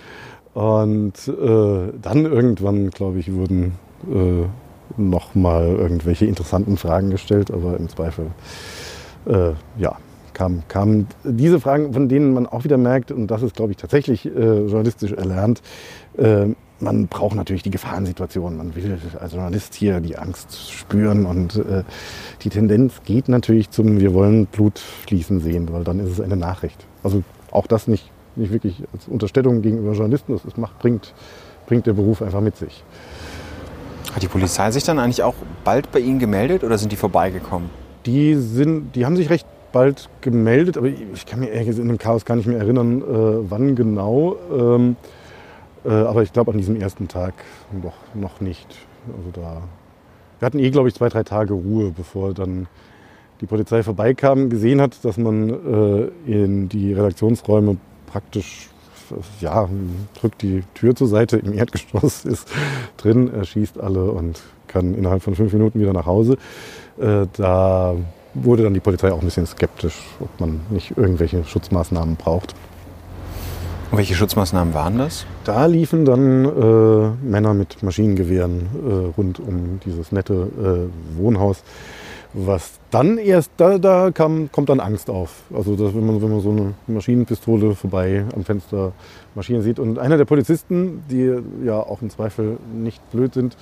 [0.53, 3.73] Und äh, dann irgendwann, glaube ich, wurden
[4.11, 4.45] äh,
[4.97, 8.27] nochmal irgendwelche interessanten Fragen gestellt, aber im Zweifel,
[9.25, 9.97] äh, ja,
[10.33, 13.77] kamen kam diese Fragen, von denen man auch wieder merkt, und das ist, glaube ich,
[13.77, 15.61] tatsächlich äh, journalistisch erlernt,
[16.17, 16.47] äh,
[16.83, 18.57] man braucht natürlich die Gefahrensituation.
[18.57, 21.83] Man will als Journalist hier die Angst spüren und äh,
[22.41, 26.35] die Tendenz geht natürlich zum, wir wollen Blut fließen sehen, weil dann ist es eine
[26.35, 26.85] Nachricht.
[27.03, 31.13] Also auch das nicht, nicht wirklich als Unterstellung gegenüber Journalisten, das macht, bringt,
[31.65, 32.83] bringt der Beruf einfach mit sich.
[34.13, 37.69] Hat die Polizei sich dann eigentlich auch bald bei Ihnen gemeldet oder sind die vorbeigekommen?
[38.05, 42.25] Die, sind, die haben sich recht bald gemeldet, aber ich kann mir in dem Chaos
[42.25, 44.35] gar nicht mehr erinnern, äh, wann genau.
[44.51, 45.22] Ähm, äh,
[45.89, 47.33] aber ich glaube an diesem ersten Tag
[47.71, 48.67] noch, noch nicht.
[49.07, 49.61] Also da,
[50.39, 52.67] wir hatten eh, glaube ich, zwei, drei Tage Ruhe, bevor dann
[53.41, 58.69] die Polizei vorbeikam, gesehen hat, dass man äh, in die Redaktionsräume praktisch,
[59.41, 59.67] ja,
[60.19, 62.47] drückt die Tür zur Seite, im Erdgeschoss ist
[62.97, 66.37] drin, erschießt alle und kann innerhalb von fünf Minuten wieder nach Hause.
[66.97, 67.95] Äh, da
[68.33, 72.55] wurde dann die Polizei auch ein bisschen skeptisch, ob man nicht irgendwelche Schutzmaßnahmen braucht.
[73.93, 75.27] Und welche Schutzmaßnahmen waren das?
[75.43, 81.63] Da liefen dann äh, Männer mit Maschinengewehren äh, rund um dieses nette äh, Wohnhaus.
[82.33, 85.43] Was dann erst, da, da kam, kommt dann Angst auf.
[85.53, 88.93] Also dass, wenn, man, wenn man so eine Maschinenpistole vorbei am Fenster
[89.35, 89.77] marschieren sieht.
[89.77, 91.31] Und einer der Polizisten, die
[91.63, 93.55] ja auch im Zweifel nicht blöd sind,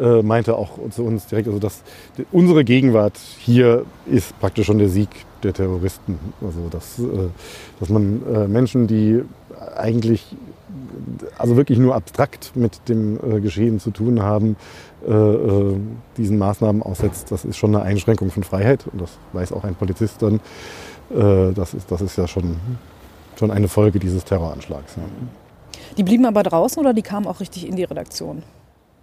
[0.00, 1.84] äh, meinte auch zu uns direkt, also dass
[2.32, 5.08] unsere Gegenwart hier ist praktisch schon der Sieg
[5.42, 6.18] der Terroristen.
[6.40, 7.28] Also dass, äh,
[7.78, 9.22] dass man äh, Menschen, die
[9.76, 10.36] eigentlich
[11.38, 14.56] also wirklich nur abstrakt mit dem äh, Geschehen zu tun haben,
[15.06, 15.76] äh, äh,
[16.16, 19.74] diesen Maßnahmen aussetzt, das ist schon eine Einschränkung von Freiheit und das weiß auch ein
[19.74, 20.40] Polizist dann.
[21.10, 22.56] Äh, das, ist, das ist ja schon,
[23.38, 24.96] schon eine Folge dieses Terroranschlags.
[24.96, 25.02] Ja.
[25.96, 28.42] Die blieben aber draußen oder die kamen auch richtig in die Redaktion?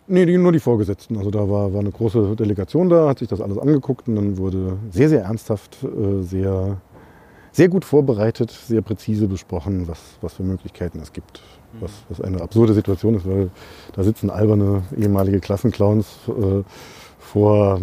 [0.07, 1.17] Nee, die, nur die Vorgesetzten.
[1.17, 4.37] Also da war, war eine große Delegation da, hat sich das alles angeguckt und dann
[4.37, 6.77] wurde sehr, sehr ernsthaft, äh, sehr
[7.55, 11.41] sehr gut vorbereitet, sehr präzise besprochen, was, was für Möglichkeiten es gibt.
[11.79, 13.49] Was, was eine absurde Situation ist, weil
[13.93, 16.63] da sitzen alberne ehemalige Klassenclowns äh,
[17.17, 17.81] vor,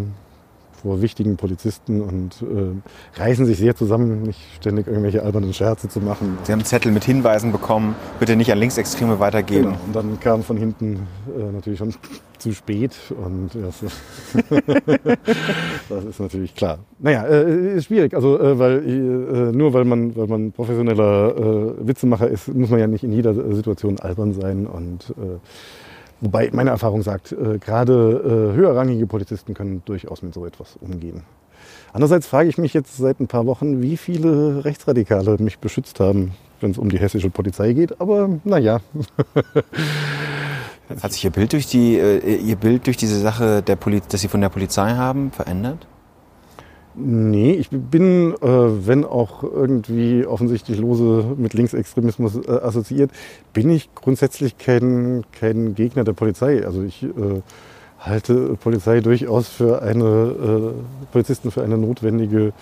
[0.83, 6.01] vor wichtigen Polizisten und äh, reißen sich sehr zusammen, nicht ständig irgendwelche albernen Scherze zu
[6.01, 6.38] machen.
[6.42, 9.73] Sie haben Zettel mit Hinweisen bekommen, bitte nicht an Linksextreme weitergeben.
[9.73, 9.79] Genau.
[9.87, 11.95] Und dann kam von hinten äh, natürlich schon
[12.38, 13.87] zu spät und ja, so.
[15.88, 16.81] das ist natürlich klar.
[16.99, 21.87] Naja, äh, ist schwierig, also äh, weil äh, nur weil man, weil man professioneller äh,
[21.87, 25.38] Witzemacher ist, muss man ja nicht in jeder Situation albern sein und äh,
[26.22, 31.24] Wobei meine Erfahrung sagt, äh, gerade äh, höherrangige Polizisten können durchaus mit so etwas umgehen.
[31.92, 36.32] Andererseits frage ich mich jetzt seit ein paar Wochen, wie viele Rechtsradikale mich beschützt haben,
[36.61, 38.00] wenn es um die hessische Polizei geht.
[38.00, 38.80] Aber naja.
[41.02, 44.20] Hat sich Ihr Bild durch, die, äh, Ihr Bild durch diese Sache, der Poli das
[44.20, 45.88] Sie von der Polizei haben, verändert?
[46.94, 53.11] Nee, ich bin, äh, wenn auch irgendwie offensichtlich lose mit Linksextremismus äh, assoziiert,
[53.55, 56.66] bin ich grundsätzlich kein, kein Gegner der Polizei.
[56.66, 57.09] Also ich äh,
[57.98, 62.52] halte Polizei durchaus für eine, äh, Polizisten für eine notwendige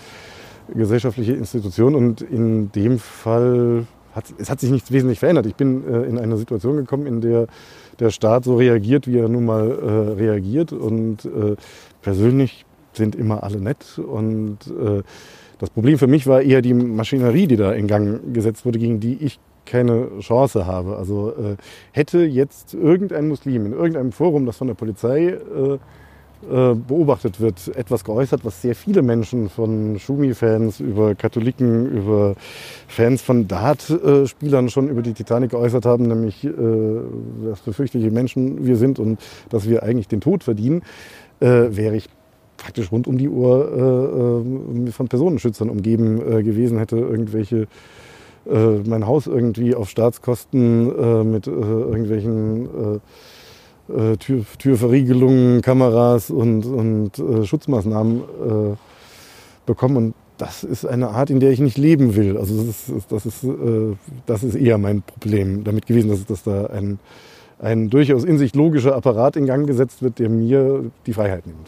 [0.73, 5.45] gesellschaftliche Institution und in dem Fall hat es hat sich nichts wesentlich verändert.
[5.45, 7.47] Ich bin äh, in eine Situation gekommen, in der
[7.99, 11.29] der Staat so reagiert, wie er nun mal äh, reagiert und
[12.01, 13.99] persönlich sind immer alle nett.
[13.99, 15.03] Und äh,
[15.59, 18.99] das Problem für mich war eher die Maschinerie, die da in Gang gesetzt wurde, gegen
[18.99, 20.97] die ich keine Chance habe.
[20.97, 21.55] Also äh,
[21.91, 25.73] hätte jetzt irgendein Muslim in irgendeinem Forum, das von der Polizei äh,
[26.49, 32.33] äh beobachtet wird, etwas geäußert, was sehr viele Menschen von Schumi-Fans über Katholiken, über
[32.87, 36.49] Fans von Dart-Spielern schon über die Titanic geäußert haben, nämlich, äh,
[37.45, 40.81] dass für fürchterliche Menschen wir sind und dass wir eigentlich den Tod verdienen,
[41.39, 42.09] äh, wäre ich
[42.61, 44.43] praktisch rund um die Uhr
[44.85, 47.67] äh, äh, von Personenschützern umgeben äh, gewesen, hätte irgendwelche
[48.49, 53.01] äh, mein Haus irgendwie auf Staatskosten äh, mit äh, irgendwelchen
[54.19, 58.77] Tür, Türverriegelungen, Kameras und, und Schutzmaßnahmen
[59.65, 59.97] bekommen.
[59.97, 62.37] Und das ist eine Art, in der ich nicht leben will.
[62.37, 63.45] Also das ist, das ist,
[64.27, 66.99] das ist eher mein Problem damit gewesen, dass, dass da ein,
[67.59, 71.67] ein durchaus in sich logischer Apparat in Gang gesetzt wird, der mir die Freiheit nimmt.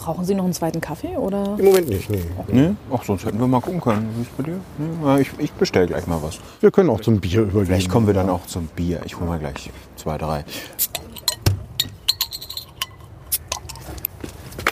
[0.00, 1.14] Brauchen Sie noch einen zweiten Kaffee?
[1.18, 1.56] Oder?
[1.58, 2.22] Im Moment nicht, nee.
[2.48, 2.70] Nee?
[2.90, 4.08] Ach, sonst hätten wir mal gucken können.
[4.16, 4.58] Wie ist bei dir?
[4.78, 6.38] Nee, ich ich bestelle gleich mal was.
[6.62, 7.66] Wir können auch zum Bier übergehen.
[7.66, 9.02] Vielleicht kommen wir dann auch zum Bier.
[9.04, 10.42] Ich hole mal gleich zwei, drei.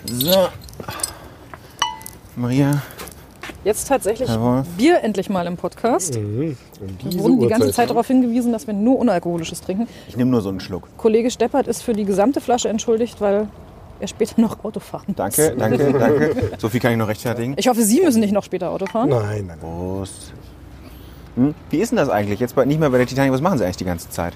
[0.06, 0.48] So.
[2.34, 2.80] Maria,
[3.64, 4.30] Jetzt tatsächlich.
[4.78, 6.18] Bier endlich mal im Podcast.
[6.18, 6.56] Mhm.
[7.02, 7.88] Wir wurden die ganze Zeit ne?
[7.88, 9.86] darauf hingewiesen, dass wir nur Unalkoholisches trinken.
[10.08, 10.88] ich nehme nur so einen Schluck.
[10.96, 13.48] Kollege Steppert ist für die gesamte Flasche entschuldigt, weil
[14.00, 15.16] er später noch Auto fahren muss.
[15.16, 16.50] Danke, danke, danke.
[16.58, 17.54] So viel kann ich noch rechtfertigen.
[17.56, 19.08] Ich hoffe, Sie müssen nicht noch später Auto fahren.
[19.08, 19.58] Nein, nein.
[19.58, 20.32] Prost.
[21.36, 21.54] Hm?
[21.70, 22.40] Wie ist denn das eigentlich?
[22.40, 23.32] Jetzt nicht mehr bei der Titanic.
[23.32, 24.34] Was machen Sie eigentlich die ganze Zeit?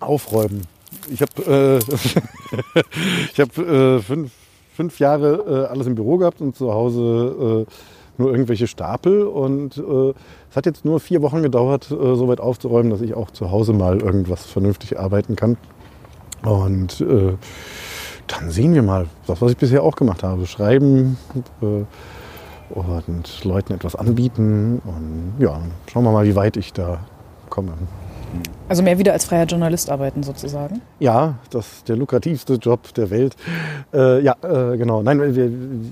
[0.00, 0.62] Aufräumen.
[1.10, 1.78] Ich habe äh,
[3.32, 4.32] ich hab, äh, fünf,
[4.74, 7.72] fünf Jahre äh, alles im Büro gehabt und zu Hause äh,
[8.20, 9.22] nur irgendwelche Stapel.
[9.24, 10.14] Und äh,
[10.50, 13.50] es hat jetzt nur vier Wochen gedauert, äh, so weit aufzuräumen, dass ich auch zu
[13.50, 15.56] Hause mal irgendwas vernünftig arbeiten kann.
[16.42, 17.34] Und äh,
[18.30, 20.46] dann sehen wir mal, das, was ich bisher auch gemacht habe.
[20.46, 21.16] Schreiben
[21.62, 21.84] äh,
[22.70, 24.80] und Leuten etwas anbieten.
[24.84, 27.00] Und ja, schauen wir mal, wie weit ich da
[27.48, 27.72] komme.
[28.68, 30.80] Also mehr wieder als freier Journalist arbeiten sozusagen.
[31.00, 33.34] Ja, das ist der lukrativste Job der Welt.
[33.92, 35.02] Äh, ja, äh, genau.
[35.02, 35.50] Nein, wir,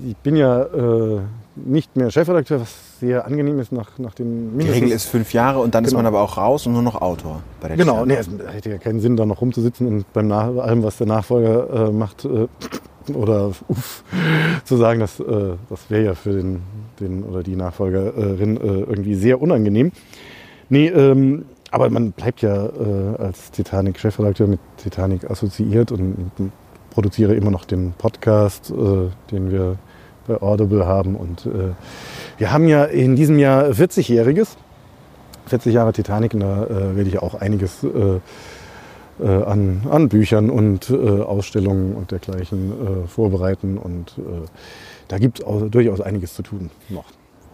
[0.09, 1.19] ich bin ja äh,
[1.55, 5.59] nicht mehr Chefredakteur, was sehr angenehm ist nach, nach den Die Regel ist fünf Jahre
[5.59, 5.99] und dann ist Genau.
[6.03, 8.77] man aber auch raus und nur noch Autor bei der Genau, nee, es hätte ja
[8.77, 12.47] keinen Sinn, da noch rumzusitzen und beim nach allem, was der Nachfolger äh, macht, äh,
[13.13, 14.03] oder uff,
[14.63, 15.25] zu sagen, das, äh,
[15.69, 16.61] das wäre ja für den,
[16.99, 19.91] den oder die Nachfolgerin äh, irgendwie sehr unangenehm.
[20.69, 26.31] Nee, ähm, aber man bleibt ja äh, als Titanic-Chefredakteur mit Titanic assoziiert und,
[26.89, 29.77] produziere immer noch den Podcast, äh, den wir
[30.27, 31.15] bei Audible haben.
[31.15, 31.73] Und äh,
[32.37, 34.57] wir haben ja in diesem Jahr 40-Jähriges.
[35.49, 38.19] 40 Jahre Titanic, und da äh, werde ich auch einiges äh,
[39.19, 43.77] äh, an, an Büchern und Ausstellungen und dergleichen vorbereiten.
[43.77, 44.15] Und
[45.07, 47.05] da gibt es durchaus einiges zu tun noch.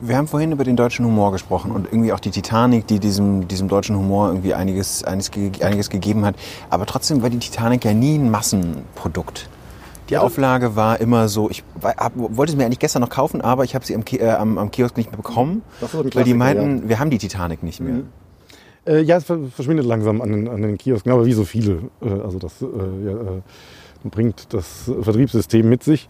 [0.01, 3.47] Wir haben vorhin über den deutschen Humor gesprochen und irgendwie auch die Titanic, die diesem,
[3.47, 6.35] diesem deutschen Humor irgendwie einiges, einiges, ge- einiges gegeben hat.
[6.69, 9.49] Aber trotzdem war die Titanic ja nie ein Massenprodukt.
[10.09, 13.63] Die Auflage war immer so, ich hab, wollte es mir eigentlich gestern noch kaufen, aber
[13.63, 15.61] ich habe sie am, äh, am, am Kiosk nicht mehr bekommen,
[16.15, 18.01] weil die meinten, wir haben die Titanic nicht mehr.
[18.85, 21.79] Äh, ja, es ver- verschwindet langsam an den, an den Kiosken, aber wie so viele.
[22.01, 23.15] Äh, also das äh, ja,
[24.03, 26.07] bringt das Vertriebssystem mit sich.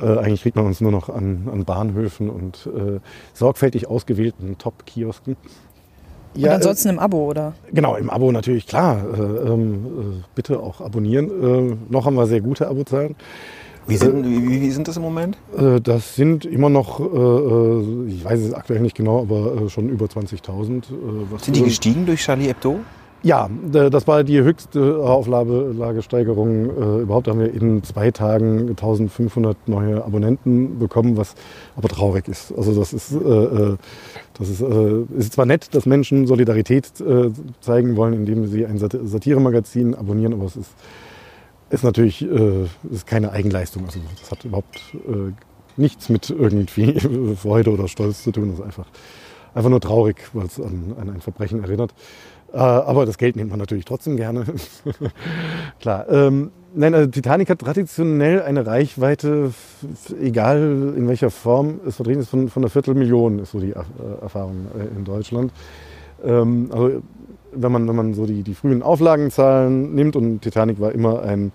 [0.00, 3.00] Äh, eigentlich kriegt man uns nur noch an, an Bahnhöfen und äh,
[3.34, 5.36] sorgfältig ausgewählten Top-Kiosken.
[6.34, 7.54] Und ansonsten im Abo, oder?
[7.68, 9.02] Äh, genau, im Abo natürlich, klar.
[9.12, 11.72] Äh, ähm, äh, bitte auch abonnieren.
[11.72, 13.16] Äh, noch haben wir sehr gute Abozahlen.
[13.88, 15.38] Wie sind, wie, wie sind das im Moment?
[15.56, 19.68] Äh, das sind immer noch, äh, äh, ich weiß es aktuell nicht genau, aber äh,
[19.70, 20.76] schon über 20.000.
[20.76, 20.82] Äh,
[21.30, 22.80] was Sind die gestiegen durch Charlie Hebdo?
[23.22, 27.26] Ja, das war die höchste Auflagesteigerung äh, überhaupt.
[27.26, 31.34] Da haben wir in zwei Tagen 1500 neue Abonnenten bekommen, was
[31.74, 32.52] aber traurig ist.
[32.56, 33.76] Also das ist, äh, äh,
[34.38, 38.78] das ist, äh, ist zwar nett, dass Menschen Solidarität äh, zeigen wollen, indem sie ein
[38.78, 40.70] Sat Satiremagazin abonnieren, aber es ist,
[41.70, 43.84] ist natürlich äh, ist keine Eigenleistung.
[43.84, 45.32] Also das hat überhaupt äh,
[45.76, 47.00] nichts mit irgendwie
[47.36, 48.50] Freude oder Stolz zu tun.
[48.50, 48.86] Das ist einfach,
[49.54, 51.92] einfach nur traurig, weil es an, an ein Verbrechen erinnert.
[52.52, 54.44] Äh, aber das Geld nimmt man natürlich trotzdem gerne.
[55.80, 56.08] Klar.
[56.08, 59.52] Ähm, nein, also Titanic hat traditionell eine Reichweite,
[60.20, 63.82] egal in welcher Form es vertreten ist, von, von einer Viertelmillion, ist so die äh,
[64.22, 65.52] Erfahrung äh, in Deutschland.
[66.24, 67.02] Ähm, also
[67.52, 71.52] wenn man, wenn man so die, die frühen Auflagenzahlen nimmt und Titanic war immer ein,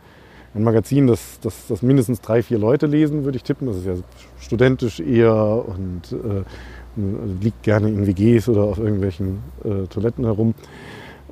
[0.55, 3.67] ein Magazin, das, das, das mindestens drei, vier Leute lesen, würde ich tippen.
[3.67, 3.95] Das ist ja
[4.39, 6.43] studentisch eher und äh,
[6.95, 10.53] liegt gerne in WGs oder auf irgendwelchen äh, Toiletten herum.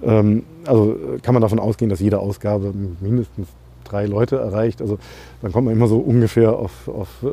[0.04, 3.47] Ähm, also äh, kann man davon ausgehen, dass jede Ausgabe mindestens
[3.84, 4.82] drei Leute erreicht.
[4.82, 4.97] Also
[5.41, 7.28] dann kommt man immer so ungefähr auf, auf, äh,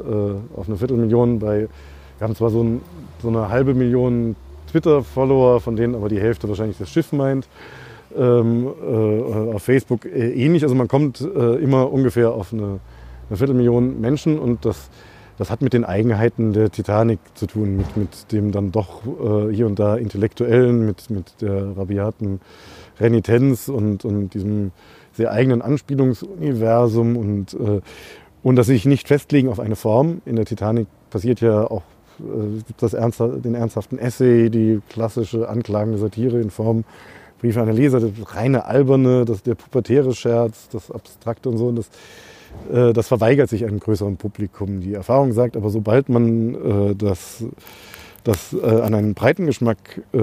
[0.58, 1.68] auf eine Viertelmillion bei,
[2.18, 2.80] wir haben zwar so, ein,
[3.22, 4.36] so eine halbe Million
[4.70, 7.48] Twitter-Follower, von denen aber die Hälfte wahrscheinlich das Schiff meint.
[8.16, 10.62] Ähm, äh, auf Facebook äh, ähnlich.
[10.62, 12.80] Also man kommt äh, immer ungefähr auf eine,
[13.28, 14.88] eine Viertelmillion Menschen und das,
[15.38, 19.54] das hat mit den Eigenheiten der Titanic zu tun, mit, mit dem dann doch äh,
[19.54, 22.40] hier und da Intellektuellen, mit, mit der rabiaten
[22.98, 24.72] Renitenz und, und diesem
[25.12, 27.80] sehr eigenen Anspielungsuniversum und, äh,
[28.42, 30.20] und dass sie sich nicht festlegen auf eine Form.
[30.26, 31.82] In der Titanic passiert ja auch
[32.18, 36.84] äh, gibt das ernster, den ernsthaften Essay, die klassische anklagende Satire in Form
[37.40, 41.68] Briefe an den Leser, das reine alberne, das, der pubertäre Scherz, das abstrakte und so.
[41.68, 41.88] Und das,
[42.94, 44.80] das verweigert sich einem größeren Publikum.
[44.80, 46.54] Die Erfahrung sagt aber, sobald man
[46.90, 47.44] äh, das,
[48.24, 49.78] das äh, an einen breiten Geschmack
[50.12, 50.18] äh,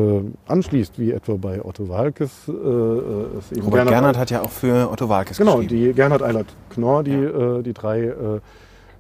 [0.48, 4.52] anschließt, wie etwa bei Otto Walkes, äh, äh, es eben Robert Gernhardt hat ja auch
[4.52, 5.88] für Otto Walkes Genau, geschrieben.
[5.88, 8.12] die Gernhard Eilert Knorr, die, äh, die drei äh,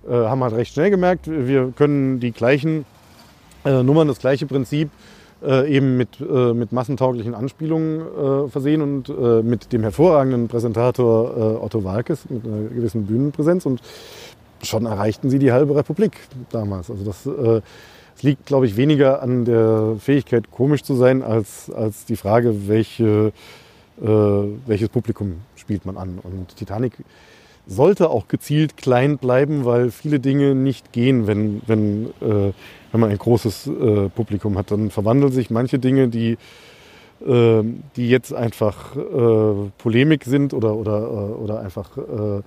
[0.10, 2.86] äh, haben halt recht schnell gemerkt, wir können die gleichen
[3.63, 4.89] äh, Nummern, das gleiche Prinzip
[5.45, 11.29] äh, eben mit, äh, mit massentauglichen Anspielungen äh, versehen und äh, mit dem hervorragenden Präsentator
[11.38, 13.81] äh, Otto Walkes mit einer gewissen Bühnenpräsenz und
[14.63, 16.13] schon erreichten sie die halbe Republik
[16.51, 16.89] damals.
[16.89, 17.62] Also das, äh,
[18.15, 22.67] es liegt, glaube ich, weniger an der Fähigkeit, komisch zu sein, als, als die Frage,
[22.67, 23.34] welche,
[24.01, 26.19] äh, welches Publikum spielt man an.
[26.23, 26.93] Und Titanic
[27.67, 32.54] sollte auch gezielt klein bleiben, weil viele Dinge nicht gehen, wenn, wenn, äh,
[32.91, 34.71] wenn man ein großes äh, Publikum hat.
[34.71, 36.38] Dann verwandeln sich manche Dinge, die,
[37.25, 37.63] äh,
[37.95, 42.41] die jetzt einfach äh, Polemik sind oder, oder, äh, oder einfach äh,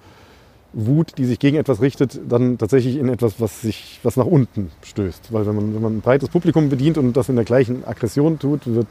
[0.75, 4.71] Wut, die sich gegen etwas richtet, dann tatsächlich in etwas, was sich, was nach unten
[4.83, 5.33] stößt.
[5.33, 8.39] Weil wenn man, wenn man ein breites Publikum bedient und das in der gleichen Aggression
[8.39, 8.89] tut, wird,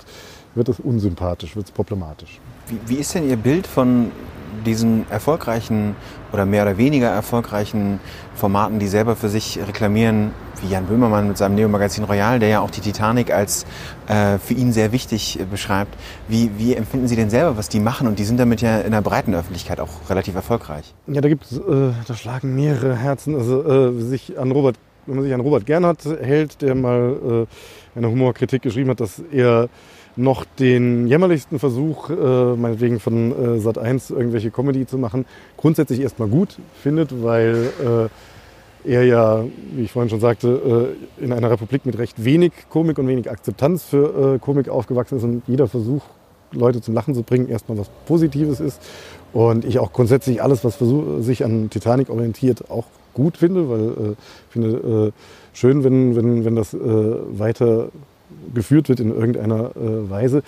[0.56, 2.40] wird es unsympathisch, wird es problematisch.
[2.68, 4.12] Wie, wie ist denn Ihr Bild von
[4.66, 5.96] diesen erfolgreichen
[6.32, 8.00] oder mehr oder weniger erfolgreichen
[8.36, 10.32] Formaten, die selber für sich reklamieren,
[10.62, 13.66] wie Jan Böhmermann mit seinem Neo-Magazin Royal, der ja auch die Titanic als
[14.08, 15.96] äh, für ihn sehr wichtig äh, beschreibt.
[16.28, 18.08] Wie, wie empfinden Sie denn selber, was die machen?
[18.08, 20.94] Und die sind damit ja in der breiten Öffentlichkeit auch relativ erfolgreich.
[21.08, 23.36] Ja, da gibt's, äh, da schlagen mehrere Herzen.
[23.36, 27.46] Also äh, sich an Robert, wenn man sich an Robert Gernhardt hält, der mal
[27.96, 29.70] äh, eine Humorkritik geschrieben hat, dass er
[30.18, 35.26] noch den jämmerlichsten Versuch, äh, meinetwegen von äh, Sat1 irgendwelche Comedy zu machen,
[35.56, 37.72] grundsätzlich erstmal gut findet, weil
[38.86, 39.44] äh, er ja,
[39.76, 43.30] wie ich vorhin schon sagte, äh, in einer Republik mit recht wenig Komik und wenig
[43.30, 46.02] Akzeptanz für äh, Komik aufgewachsen ist und jeder Versuch,
[46.52, 48.82] Leute zum Lachen zu bringen, erstmal was Positives ist.
[49.34, 53.92] Und ich auch grundsätzlich alles, was versuch, sich an Titanic orientiert, auch gut finde, weil
[53.92, 54.16] ich äh,
[54.50, 55.14] finde
[55.54, 57.90] schön, wenn, wenn, wenn das weiter
[58.54, 60.44] geführt wird in irgendeiner äh, Weise.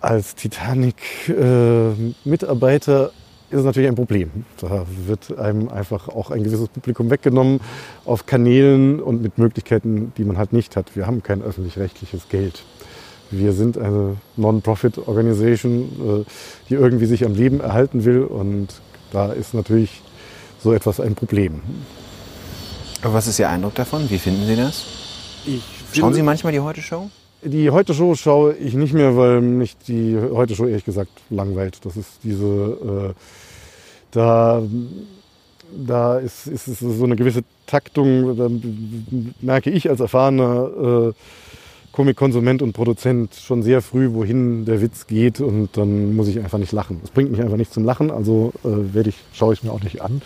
[0.00, 3.10] Als Titanic-Mitarbeiter
[3.50, 4.30] ist es natürlich ein Problem.
[4.60, 7.60] Da wird einem einfach auch ein gewisses Publikum weggenommen
[8.04, 10.96] auf Kanälen und mit Möglichkeiten, die man halt nicht hat.
[10.96, 12.64] Wir haben kein öffentlich-rechtliches Geld.
[13.30, 16.24] Wir sind eine Non-Profit-Organisation, äh,
[16.68, 18.68] die irgendwie sich am Leben erhalten will und
[19.12, 20.02] da ist natürlich
[20.62, 21.60] so etwas ein Problem.
[23.02, 24.08] Aber was ist Ihr Eindruck davon?
[24.10, 24.84] Wie finden Sie das?
[25.46, 27.10] Ich Schauen Sie manchmal die Heute-Show?
[27.42, 31.78] Die Heute-Show schaue ich nicht mehr, weil mich die Heute-Show ehrlich gesagt langweilt.
[31.84, 33.14] Das ist diese, äh,
[34.10, 34.62] da,
[35.86, 38.48] da ist, ist es so eine gewisse Taktung, da
[39.40, 41.12] merke ich als erfahrener äh,
[41.92, 46.58] Komikkonsument und Produzent schon sehr früh, wohin der Witz geht und dann muss ich einfach
[46.58, 47.00] nicht lachen.
[47.04, 49.82] Es bringt mich einfach nicht zum Lachen, also äh, werde ich, schaue ich mir auch
[49.82, 50.20] nicht an.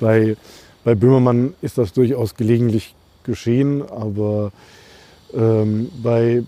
[0.00, 0.36] Bei
[0.84, 2.94] bei Böhmermann ist das durchaus gelegentlich
[3.24, 4.52] geschehen, aber
[5.34, 6.42] ähm, bei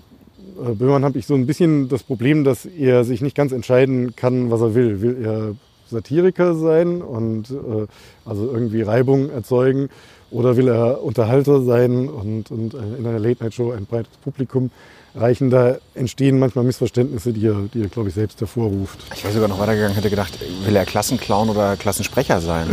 [0.62, 4.14] äh, Böhmermann habe ich so ein bisschen das Problem, dass er sich nicht ganz entscheiden
[4.16, 5.00] kann, was er will.
[5.00, 5.54] Will er
[5.90, 7.86] Satiriker sein und äh,
[8.24, 9.88] also irgendwie Reibung erzeugen
[10.30, 14.70] oder will er Unterhalter sein und, und in einer Late-Night-Show ein breites Publikum
[15.14, 15.50] reichen.
[15.50, 18.98] Da entstehen manchmal Missverständnisse, die er, die er glaube ich, selbst hervorruft.
[19.14, 22.66] Ich wäre sogar noch weitergegangen, hätte gedacht, will er Klassenclown oder Klassensprecher sein?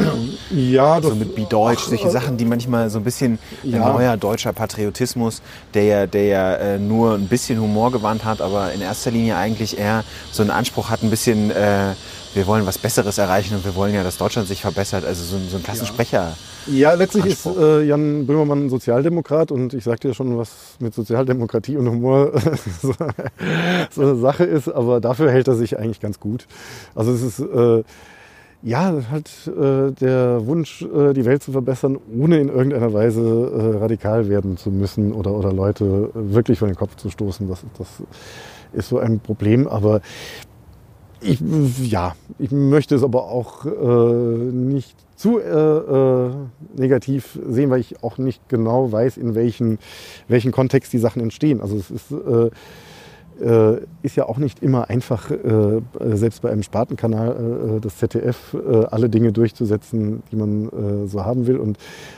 [0.50, 3.86] Ja, So mit wie Deutsch, solche Sachen, die manchmal so ein bisschen Ja.
[3.86, 5.42] ein neuer deutscher Patriotismus,
[5.74, 9.36] der ja, der ja äh, nur ein bisschen Humor gewandt hat, aber in erster Linie
[9.38, 11.94] eigentlich eher so einen Anspruch hat, ein bisschen, äh,
[12.34, 15.06] wir wollen was Besseres erreichen und wir wollen ja, dass Deutschland sich verbessert.
[15.06, 16.36] Also so, ein- so ein Klassensprecher.
[16.68, 17.62] Ja, letztlich ist Anspruch.
[17.64, 22.32] äh, Jan Böhmermann ein Sozialdemokrat und ich sagte ja schon, was mit Sozialdemokratie und Humor
[22.82, 22.94] so,
[23.92, 26.48] so eine Sache ist, aber dafür hält er sich eigentlich ganz gut.
[26.96, 27.84] Also es ist äh,
[28.64, 33.78] ja halt äh, der Wunsch, äh, die Welt zu verbessern, ohne in irgendeiner Weise äh,
[33.80, 37.50] radikal werden zu müssen oder, oder Leute wirklich vor den Kopf zu stoßen.
[37.50, 37.88] Das, das
[38.74, 40.02] ist so ein Problem, aber
[41.22, 41.40] ich,
[41.90, 43.70] ja, ich möchte es aber auch äh,
[44.52, 46.32] nicht zu äh, äh,
[46.76, 49.78] negativ sehen, weil ich auch nicht genau weiß, in welchen,
[50.28, 51.62] welchen Kontext die Sachen entstehen.
[51.62, 52.50] Also es ist, äh,
[54.04, 55.82] ist ja auch nicht immer einfach, äh,
[56.14, 61.26] selbst bei einem Spartenkanal äh, des ZDF, äh, alle Dinge durchzusetzen, die man äh, so
[61.26, 61.58] haben will.
[61.58, 61.78] Und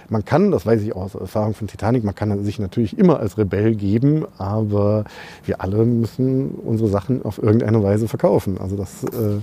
[0.10, 3.20] man kann, das weiß ich auch aus Erfahrung von Titanic, man kann sich natürlich immer
[3.20, 5.06] als Rebell geben, aber
[5.46, 8.58] wir alle müssen unsere Sachen auf irgendeine Weise verkaufen.
[8.60, 9.40] Also das äh,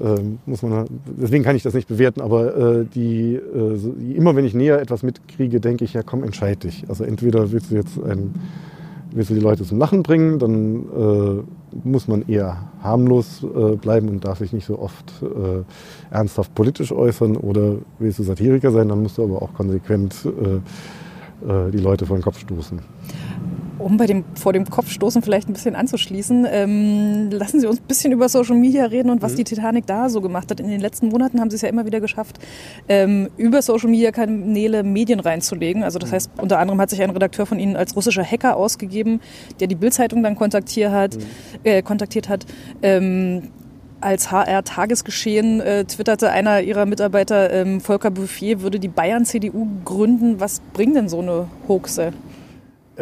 [0.00, 4.44] äh, muss man, deswegen kann ich das nicht bewerten, aber äh, die, äh, immer wenn
[4.44, 6.84] ich näher etwas mitkriege, denke ich, ja komm, entscheid dich.
[6.88, 8.34] Also entweder willst du jetzt ein,
[9.14, 11.42] willst du die Leute zum Lachen bringen, dann äh,
[11.84, 15.62] muss man eher harmlos äh, bleiben und darf sich nicht so oft äh,
[16.14, 20.56] ernsthaft politisch äußern oder willst du Satiriker sein, dann musst du aber auch konsequent äh,
[21.46, 22.80] äh, die Leute vor den Kopf stoßen.
[23.82, 27.86] Um bei dem vor dem Kopfstoßen vielleicht ein bisschen anzuschließen, ähm, lassen Sie uns ein
[27.86, 30.60] bisschen über Social Media reden und was die Titanic da so gemacht hat.
[30.60, 32.38] In den letzten Monaten haben Sie es ja immer wieder geschafft,
[32.88, 35.82] ähm, über Social Media Kanäle Medien reinzulegen.
[35.82, 39.20] Also das heißt, unter anderem hat sich ein Redakteur von Ihnen als russischer Hacker ausgegeben,
[39.60, 41.18] der die Bildzeitung dann kontaktiert hat.
[41.64, 42.46] Äh, kontaktiert hat.
[42.82, 43.50] Ähm,
[44.00, 50.40] als HR-Tagesgeschehen äh, twitterte einer ihrer Mitarbeiter, ähm, Volker Bouffier würde die Bayern-CDU gründen.
[50.40, 52.12] Was bringt denn so eine Hoaxe?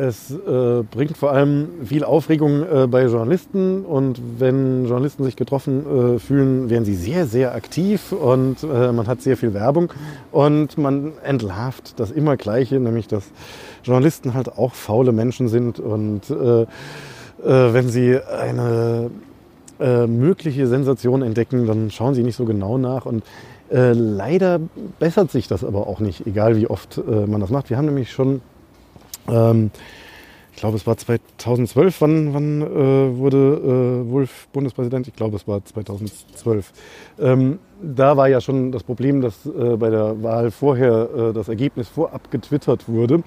[0.00, 6.14] Es äh, bringt vor allem viel Aufregung äh, bei Journalisten und wenn Journalisten sich getroffen
[6.14, 9.92] äh, fühlen, werden sie sehr, sehr aktiv und äh, man hat sehr viel Werbung
[10.32, 13.24] und man entlarvt das immer Gleiche, nämlich dass
[13.84, 16.66] Journalisten halt auch faule Menschen sind und äh, äh,
[17.42, 19.10] wenn sie eine
[19.82, 23.24] mögliche Sensation entdecken, dann schauen sie nicht so genau nach und
[23.70, 24.60] leider
[24.98, 27.70] bessert sich das aber auch nicht, egal wie oft man das macht.
[27.70, 28.42] Wir haben nämlich schon
[29.30, 29.70] ähm,
[30.52, 32.00] ich glaube, es war 2012.
[32.02, 35.08] Wann, wann äh, wurde äh, Wolf Bundespräsident?
[35.08, 36.72] Ich glaube, es war 2012.
[37.18, 41.48] Ähm, da war ja schon das Problem, dass äh, bei der Wahl vorher äh, das
[41.48, 43.22] Ergebnis vorab getwittert wurde.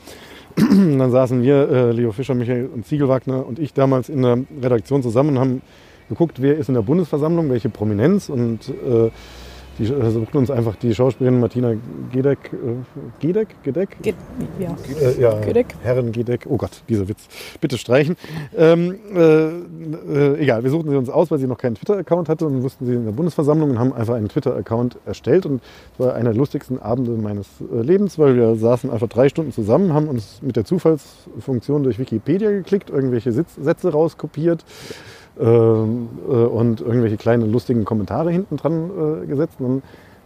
[0.55, 5.01] Dann saßen wir, äh, Leo Fischer, Michael und Ziegelwagner und ich damals in der Redaktion
[5.01, 5.61] zusammen und haben
[6.09, 9.09] geguckt, wer ist in der Bundesversammlung, welche Prominenz und äh,
[9.79, 11.73] die äh, suchten uns einfach die Schauspielerin Martina
[12.11, 14.15] Gedeck, äh, Gedeck, Gedeck, Geht,
[14.59, 14.75] ja.
[15.01, 15.75] äh, ja, Gedeck.
[15.81, 16.45] Herren Gedeck.
[16.47, 17.27] Oh Gott, dieser Witz.
[17.59, 18.15] Bitte streichen.
[18.55, 22.45] Ähm, äh, äh, egal, wir suchten sie uns aus, weil sie noch keinen Twitter-Account hatte
[22.45, 25.45] und wussten sie in der Bundesversammlung und haben einfach einen Twitter-Account erstellt.
[25.45, 25.61] Und
[25.93, 29.51] es war einer der lustigsten Abende meines äh, Lebens, weil wir saßen einfach drei Stunden
[29.51, 34.63] zusammen, haben uns mit der Zufallsfunktion durch Wikipedia geklickt, irgendwelche Sitz Sätze rauskopiert.
[35.39, 38.89] Ähm, äh, und irgendwelche kleinen lustigen Kommentare hinten dran
[39.23, 39.55] äh, gesetzt.
[39.59, 39.81] Und dann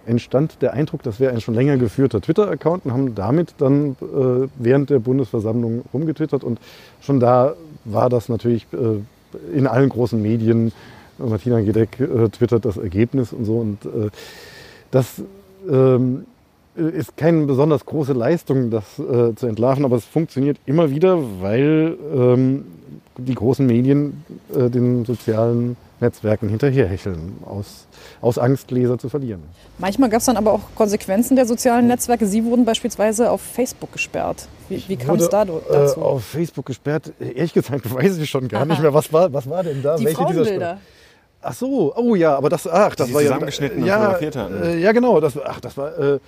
[0.05, 4.47] entstand der Eindruck, das wäre ein schon länger geführter Twitter-Account und haben damit dann äh,
[4.58, 6.43] während der Bundesversammlung rumgetwittert.
[6.43, 6.60] Und
[7.01, 7.53] schon da
[7.86, 10.72] war das natürlich äh, in allen großen Medien.
[11.18, 13.58] Martina Gedeck äh, twittert das Ergebnis und so.
[13.58, 14.10] Und äh,
[14.91, 15.22] das
[15.70, 16.26] ähm,
[16.76, 21.97] ist keine besonders große Leistung, das äh, zu entlarven, aber es funktioniert immer wieder, weil
[22.14, 22.66] ähm,
[23.18, 24.24] die großen Medien
[24.55, 27.88] äh, den sozialen Netzwerken hinterherhecheln, aus,
[28.22, 29.41] aus Angst, Leser zu verlieren.
[29.80, 32.28] Manchmal gab es dann aber auch Konsequenzen der sozialen Netzwerke.
[32.28, 34.47] Sie wurden beispielsweise auf Facebook gesperrt.
[34.70, 36.01] Wie, wie kam es da Äh, dazu?
[36.01, 37.11] auf Facebook gesperrt.
[37.20, 38.82] Ehrlich gesagt weiß ich schon gar nicht Aha.
[38.84, 39.95] mehr, was war, was war denn da?
[39.97, 40.78] die Welche dieser Frauenbilder.
[41.41, 44.36] Ach so, oh ja, aber das, ach, das sie war ja, zusammengeschnitten und ja, fotografiert
[44.36, 44.63] hatten.
[44.63, 46.20] äh, ja genau, das, ach, das war, äh,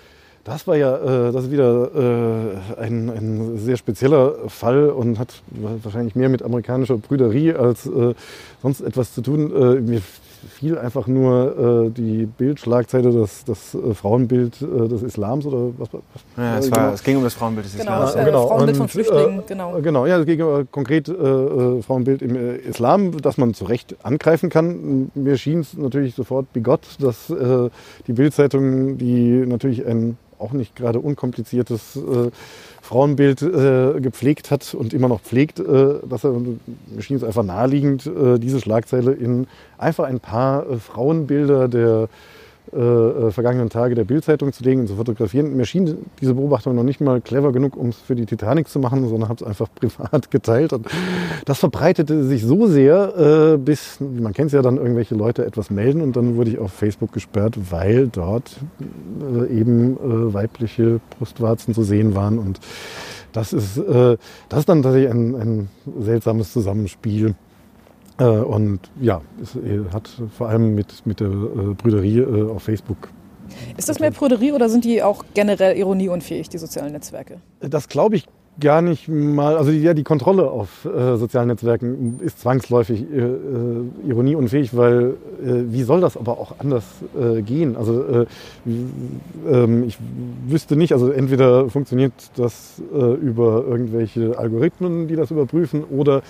[0.49, 5.41] das war ja, äh, das wieder äh, ein, ein sehr spezieller Fall und hat
[5.83, 8.15] wahrscheinlich mehr mit amerikanischer Brüderie als äh,
[8.61, 9.51] sonst etwas zu tun.
[9.55, 10.01] Äh, mir
[10.47, 15.89] fiel einfach nur äh, die Bildschlagzeile, das, das äh, Frauenbild äh, des Islams oder was?
[15.91, 16.01] was
[16.37, 16.93] Ja, es, äh, war, genau.
[16.93, 18.15] es ging um das Frauenbild des Genau, Islams.
[18.15, 18.47] äh, genau.
[18.47, 19.81] Frauenbild von Und, Flüchtlingen, äh, genau.
[19.81, 23.65] Genau, ja, es ging äh, konkret äh, äh, Frauenbild im äh, Islam, das man zu
[23.65, 25.11] Recht angreifen kann.
[25.15, 27.69] Mir schien es natürlich sofort bigott, dass äh,
[28.07, 32.31] die Bildzeitung, die natürlich ein auch nicht gerade unkompliziertes äh,
[32.81, 36.33] Frauenbild äh, gepflegt hat und immer noch pflegt, äh, dass er,
[36.99, 42.09] schien es einfach naheliegend, äh, diese Schlagzeile in einfach ein paar äh, Frauenbilder der
[42.73, 45.55] äh, äh, vergangenen Tage der Bildzeitung zu legen und zu fotografieren.
[45.57, 48.79] Mir schien diese Beobachtung noch nicht mal clever genug, um es für die Titanic zu
[48.79, 50.73] machen, sondern habe es einfach privat geteilt.
[50.73, 50.87] Und
[51.45, 55.69] das verbreitete sich so sehr, äh, bis, man kennt es ja dann, irgendwelche Leute etwas
[55.69, 58.57] melden und dann wurde ich auf Facebook gesperrt, weil dort
[59.21, 62.37] äh, eben äh, weibliche Brustwarzen zu sehen waren.
[62.37, 62.59] Und
[63.31, 64.17] das ist, äh,
[64.49, 67.35] das ist dann tatsächlich ein, ein seltsames Zusammenspiel.
[68.19, 72.63] Äh, und ja, es äh, hat vor allem mit, mit der äh, Brüderie äh, auf
[72.63, 73.09] Facebook.
[73.77, 77.41] Ist das mehr Prüderie oder sind die auch generell ironieunfähig, die sozialen Netzwerke?
[77.61, 78.27] Das glaube ich
[78.59, 79.57] gar nicht mal.
[79.57, 85.63] Also ja, die Kontrolle auf äh, sozialen Netzwerken ist zwangsläufig äh, äh, ironieunfähig, weil äh,
[85.69, 86.83] wie soll das aber auch anders
[87.19, 87.75] äh, gehen?
[87.75, 88.25] Also äh,
[89.49, 89.97] ähm, ich
[90.47, 92.81] wüsste nicht, also entweder funktioniert das
[93.21, 96.21] über irgendwelche Algorithmen, die das überprüfen, oder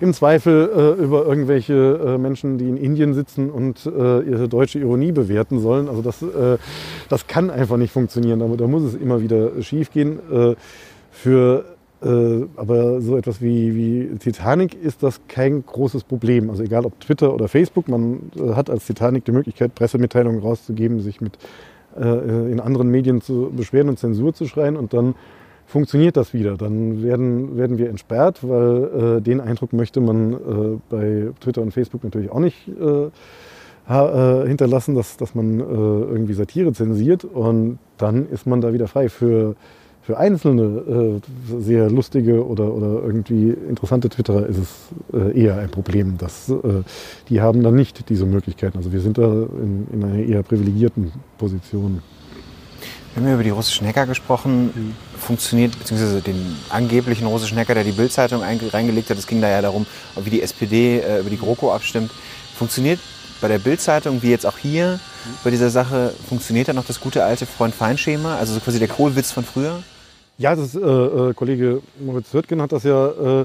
[0.00, 5.88] im Zweifel über irgendwelche Menschen, die in Indien sitzen und ihre deutsche Ironie bewerten sollen.
[5.88, 6.24] Also das,
[7.08, 8.42] das kann einfach nicht funktionieren.
[8.42, 10.18] Aber da muss es immer wieder schief gehen.
[11.10, 11.64] Für
[12.56, 16.50] aber so etwas wie, wie Titanic ist das kein großes Problem.
[16.50, 21.00] Also egal ob Twitter oder Facebook, man äh, hat als Titanic die Möglichkeit, Pressemitteilungen rauszugeben,
[21.00, 21.38] sich mit
[21.96, 25.14] äh, in anderen Medien zu beschweren und Zensur zu schreien und dann
[25.66, 26.56] funktioniert das wieder.
[26.56, 30.36] Dann werden, werden wir entsperrt, weil äh, den Eindruck möchte man äh,
[30.90, 33.10] bei Twitter und Facebook natürlich auch nicht äh,
[33.88, 38.88] äh, hinterlassen, dass, dass man äh, irgendwie Satire zensiert und dann ist man da wieder
[38.88, 39.08] frei.
[39.08, 39.56] Für,
[40.04, 44.68] für einzelne äh, sehr lustige oder, oder irgendwie interessante Twitterer ist es
[45.14, 46.18] äh, eher ein Problem.
[46.18, 46.82] Dass, äh,
[47.30, 48.76] die haben dann nicht diese Möglichkeiten.
[48.76, 52.02] Also wir sind da in, in einer eher privilegierten Position.
[53.14, 54.94] Wir haben ja über die russischen Hacker gesprochen.
[55.18, 59.48] Funktioniert, beziehungsweise den angeblichen russischen Hacker, der die Bildzeitung einge- reingelegt hat, es ging da
[59.48, 59.86] ja darum,
[60.22, 62.10] wie die SPD äh, über die GroKo abstimmt.
[62.54, 62.98] Funktioniert
[63.40, 65.00] bei der Bildzeitung, wie jetzt auch hier,
[65.44, 68.36] bei dieser Sache, funktioniert da noch das gute alte Freund-Feind-Schema?
[68.36, 69.82] Also so quasi der Kohlwitz von früher?
[70.36, 73.44] Ja, das äh, äh, Kollege Moritz Hürtgen hat das ja äh,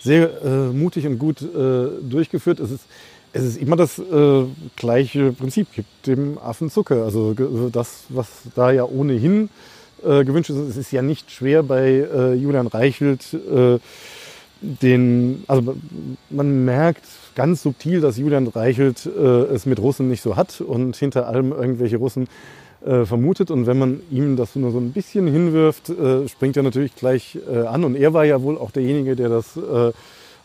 [0.00, 2.58] sehr äh, mutig und gut äh, durchgeführt.
[2.58, 2.84] Es ist,
[3.32, 7.04] es ist immer das äh, gleiche Prinzip, gibt dem Affen Zucker.
[7.04, 7.34] Also
[7.70, 9.48] das, was da ja ohnehin
[10.04, 13.78] äh, gewünscht ist, es ist ja nicht schwer bei äh, Julian Reichelt äh,
[14.60, 15.76] den, also
[16.30, 17.04] man merkt
[17.34, 21.52] ganz subtil, dass Julian Reichelt äh, es mit Russen nicht so hat und hinter allem
[21.52, 22.28] irgendwelche Russen
[22.84, 23.50] äh, vermutet.
[23.50, 27.38] Und wenn man ihm das nur so ein bisschen hinwirft, äh, springt er natürlich gleich
[27.50, 27.82] äh, an.
[27.82, 29.92] Und er war ja wohl auch derjenige, der das äh,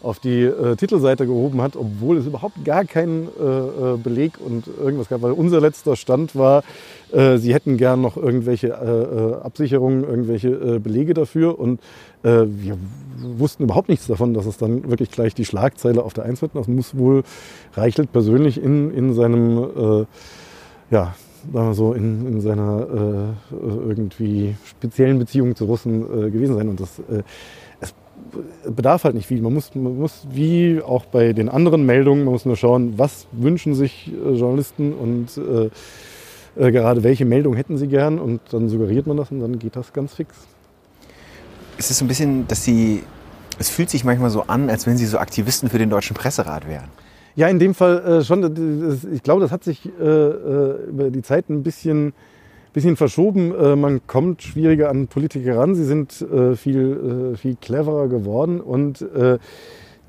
[0.01, 3.27] auf die äh, Titelseite gehoben hat, obwohl es überhaupt gar keinen
[4.01, 5.21] Beleg und irgendwas gab.
[5.21, 6.63] Weil unser letzter Stand war,
[7.11, 11.59] sie hätten gern noch irgendwelche Absicherungen, irgendwelche Belege dafür.
[11.59, 11.81] Und
[12.23, 12.77] wir
[13.37, 16.55] wussten überhaupt nichts davon, dass es dann wirklich gleich die Schlagzeile auf der Eins wird.
[16.55, 17.23] Das muss wohl
[17.73, 20.05] Reichelt persönlich in, in seinem,
[20.91, 21.13] ja,
[21.53, 23.55] sagen wir so, in, in seiner äh,
[23.87, 26.69] irgendwie speziellen Beziehung zu Russen äh, gewesen sein.
[26.69, 27.23] Und das, äh,
[27.79, 27.93] es
[28.69, 29.41] bedarf halt nicht viel.
[29.41, 33.27] Man muss, man muss, wie auch bei den anderen Meldungen, man muss nur schauen, was
[33.31, 35.69] wünschen sich äh, Journalisten und äh,
[36.55, 39.75] äh, gerade welche Meldung hätten sie gern und dann suggeriert man das und dann geht
[39.75, 40.35] das ganz fix.
[41.77, 43.03] Ist es so ein bisschen, dass sie,
[43.57, 46.67] es fühlt sich manchmal so an, als wenn sie so Aktivisten für den Deutschen Presserat
[46.67, 46.89] wären.
[47.39, 48.41] Ja, in dem Fall äh, schon.
[48.41, 52.11] Das, ich glaube, das hat sich äh, äh, über die Zeit ein bisschen,
[52.73, 53.55] bisschen verschoben.
[53.55, 55.73] Äh, man kommt schwieriger an Politiker ran.
[55.73, 59.37] Sie sind äh, viel, äh, viel cleverer geworden und äh,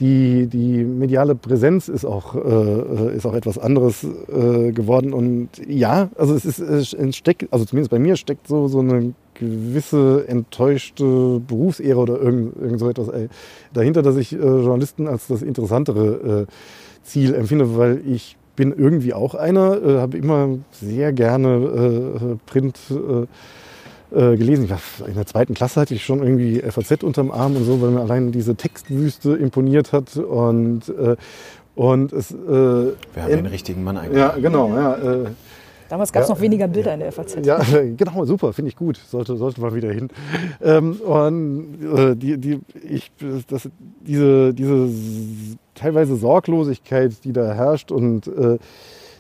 [0.01, 5.13] die, die mediale Präsenz ist auch, äh, ist auch etwas anderes äh, geworden.
[5.13, 9.15] Und ja, also es ist es steckt, also zumindest bei mir steckt so, so eine
[9.35, 13.29] gewisse enttäuschte Berufsehre oder irgend, irgend so etwas äh,
[13.73, 16.53] dahinter, dass ich äh, Journalisten als das interessantere äh,
[17.03, 22.79] Ziel empfinde, weil ich bin irgendwie auch einer, äh, habe immer sehr gerne äh, Print
[22.91, 23.27] äh,
[24.13, 24.65] äh, gelesen.
[24.65, 27.81] Ich war, in der zweiten Klasse hatte ich schon irgendwie FAZ unterm Arm und so,
[27.81, 31.17] weil mir allein diese Textwüste imponiert hat und äh,
[31.77, 32.33] und es.
[32.33, 34.19] Äh, Wir haben den richtigen Mann eigentlich.
[34.19, 34.75] ja, genau.
[34.75, 35.25] Ja, äh,
[35.91, 36.35] Damals gab es Ja.
[36.37, 37.45] noch weniger Bilder in der FAZ.
[37.45, 37.61] ja,
[37.97, 38.97] genau, super, finde ich gut.
[38.97, 40.09] Sollte, sollte mal wieder hin.
[40.63, 43.11] Ähm, und äh, die, die, ich,
[43.49, 43.69] das,
[44.07, 44.89] diese, diese
[45.75, 48.59] teilweise Sorglosigkeit, die da herrscht und äh,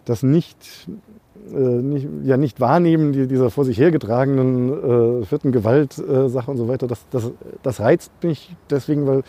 [0.05, 0.57] das nicht,
[1.53, 6.69] äh, nicht, ja, nicht wahrnehmen die, dieser vor sich hergetragenen äh, vierten Gewaltsache und so
[6.69, 7.33] weiter, das, das,
[7.65, 9.23] das reizt mich deswegen, weil,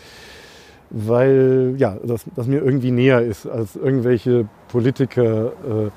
[0.90, 5.46] weil ja, das, das mir irgendwie näher ist als irgendwelche Politiker.
[5.46, 5.90] Äh,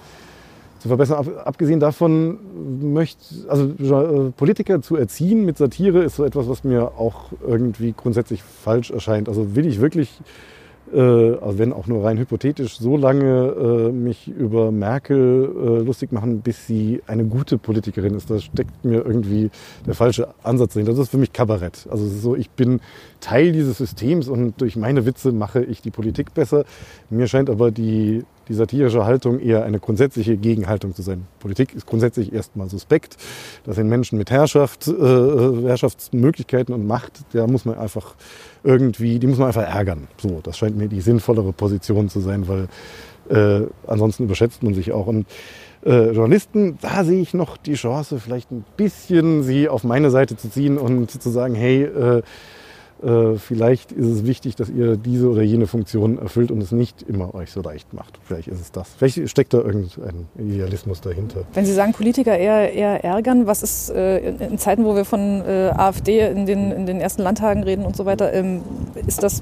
[0.85, 1.17] zu verbessern.
[1.17, 2.37] Ab, abgesehen davon
[2.93, 7.95] möchte, also äh, Politiker zu erziehen mit Satire ist so etwas, was mir auch irgendwie
[7.97, 9.27] grundsätzlich falsch erscheint.
[9.27, 10.21] Also will ich wirklich
[10.93, 16.11] äh, also wenn auch nur rein hypothetisch, so lange äh, mich über Merkel äh, lustig
[16.11, 18.29] machen, bis sie eine gute Politikerin ist.
[18.29, 19.49] Da steckt mir irgendwie
[19.87, 20.91] der falsche Ansatz dahinter.
[20.91, 21.87] Das ist für mich Kabarett.
[21.89, 22.79] Also so, ich bin
[23.21, 26.65] Teil dieses Systems und durch meine Witze mache ich die Politik besser.
[27.09, 31.25] Mir scheint aber die, die satirische Haltung eher eine grundsätzliche Gegenhaltung zu sein.
[31.39, 33.17] Politik ist grundsätzlich erstmal suspekt.
[33.63, 37.13] Das sind Menschen mit Herrschaft, äh, Herrschaftsmöglichkeiten und Macht.
[37.33, 38.15] Da muss man einfach
[38.63, 40.07] irgendwie, die muss man einfach ärgern.
[40.17, 42.67] So, das scheint mir die sinnvollere Position zu sein, weil
[43.29, 45.07] äh, ansonsten überschätzt man sich auch.
[45.07, 45.25] Und
[45.85, 50.35] äh, Journalisten, da sehe ich noch die Chance, vielleicht ein bisschen sie auf meine Seite
[50.35, 52.21] zu ziehen und zu sagen, hey, äh,
[53.03, 57.03] äh, vielleicht ist es wichtig, dass ihr diese oder jene Funktion erfüllt und es nicht
[57.03, 58.19] immer euch so leicht macht.
[58.23, 58.89] Vielleicht ist es das.
[58.97, 61.43] Vielleicht steckt da irgendein Idealismus dahinter.
[61.53, 65.05] Wenn Sie sagen, Politiker eher, eher ärgern, was ist äh, in, in, Zeiten, wo wir
[65.05, 68.61] von äh, AfD in den, in den ersten Landtagen reden und so weiter, ähm,
[69.05, 69.41] ist das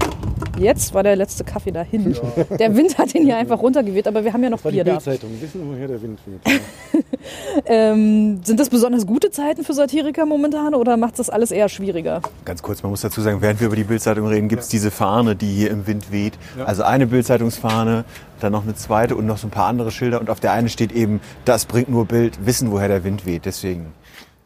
[0.58, 2.14] jetzt war der letzte Kaffee dahin.
[2.14, 2.44] Ja.
[2.58, 4.84] Der Wind hat ihn hier einfach runtergeweht, aber wir haben ja noch das war Bier
[4.84, 5.00] die da.
[5.00, 5.30] Zeitung.
[5.40, 6.62] Wissen, woher der Wind weht.
[7.66, 12.22] ähm, sind das besonders gute Zeiten für Satiriker momentan oder macht das alles eher schwieriger?
[12.46, 14.90] Ganz kurz, man muss dazu sagen, während wir über die Bildzeitung reden, gibt es diese
[14.90, 16.34] Fahne, die hier im Wind weht.
[16.66, 18.06] Also eine Bildzeitungsfahne,
[18.40, 20.20] dann noch eine zweite und noch so ein paar andere Schilder.
[20.20, 23.46] Und auf der einen steht eben, das bringt nur Bild, wissen, woher der Wind weht.
[23.46, 23.88] Deswegen.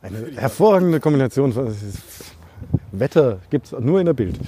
[0.01, 1.53] Eine hervorragende Kombination.
[2.91, 4.39] Wetter gibt es nur in der Bild.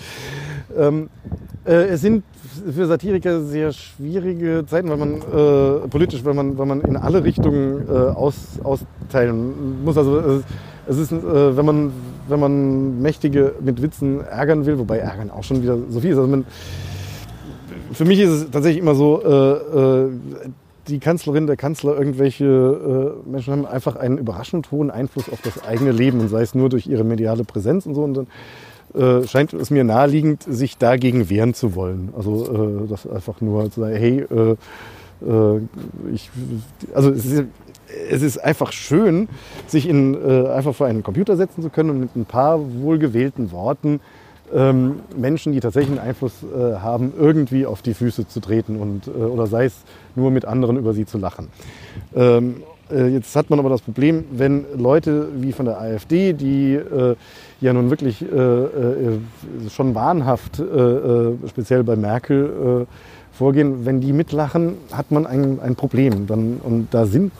[0.76, 1.10] Ähm,
[1.66, 2.24] äh, es sind
[2.60, 7.24] für Satiriker sehr schwierige Zeiten, weil man äh, politisch, weil man, weil man in alle
[7.24, 9.98] Richtungen äh, aus, austeilen muss.
[9.98, 10.42] Also äh,
[10.88, 11.92] es ist, äh, wenn man
[12.30, 16.18] wenn man Mächtige mit Witzen ärgern will, wobei ärgern auch schon wieder so viel ist.
[16.18, 16.46] Also man,
[17.92, 20.10] für mich ist es tatsächlich immer so, äh,
[20.88, 25.64] die Kanzlerin, der Kanzler, irgendwelche äh, Menschen haben einfach einen überraschend hohen Einfluss auf das
[25.64, 28.04] eigene Leben und sei es nur durch ihre mediale Präsenz und so.
[28.04, 28.28] Und dann
[28.94, 32.10] äh, scheint es mir naheliegend, sich dagegen wehren zu wollen.
[32.16, 34.56] Also äh, das einfach nur zu sagen, hey, äh,
[35.26, 35.62] äh,
[36.14, 36.30] ich,
[36.94, 37.44] also es ist,
[38.10, 39.28] es ist einfach schön,
[39.68, 43.52] sich in, äh, einfach vor einen Computer setzen zu können und mit ein paar wohlgewählten
[43.52, 44.00] Worten
[44.54, 49.46] ähm, Menschen, die tatsächlich einen Einfluss haben, irgendwie auf die Füße zu treten und, oder
[49.46, 49.76] sei es
[50.16, 51.50] nur mit anderen über sie zu lachen.
[52.16, 56.74] Ähm, äh, jetzt hat man aber das Problem, wenn Leute wie von der AfD, die
[56.74, 57.16] äh,
[57.62, 59.20] ja nun wirklich äh, äh,
[59.70, 60.62] schon wahnhaft,
[61.48, 62.88] speziell bei Merkel,
[63.40, 66.28] vorgehen, wenn die mitlachen, hat man ein, ein Problem.
[66.28, 67.32] Dann, und da sind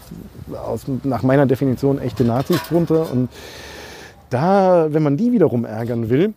[0.54, 3.12] aus, nach meiner Definition echte Nazis drunter.
[3.12, 3.28] Und
[4.30, 6.34] da, wenn man die wiederum ärgern will,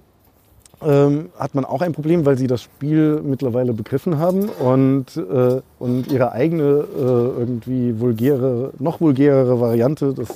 [0.85, 5.61] ähm, hat man auch ein Problem, weil sie das Spiel mittlerweile begriffen haben und, äh,
[5.79, 10.29] und ihre eigene äh, irgendwie vulgäre, noch vulgärere Variante des,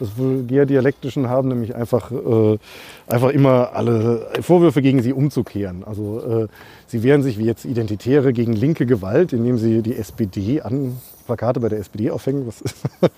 [0.00, 2.58] des vulgär-dialektischen haben, nämlich einfach, äh,
[3.06, 5.84] einfach immer alle Vorwürfe gegen sie umzukehren.
[5.84, 6.48] Also äh,
[6.86, 10.96] sie wehren sich wie jetzt Identitäre gegen linke Gewalt, indem sie die SPD an
[11.28, 12.46] Plakate bei der SPD aufhängen.
[12.46, 12.62] Was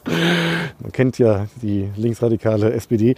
[0.80, 3.14] Man kennt ja die linksradikale SPD.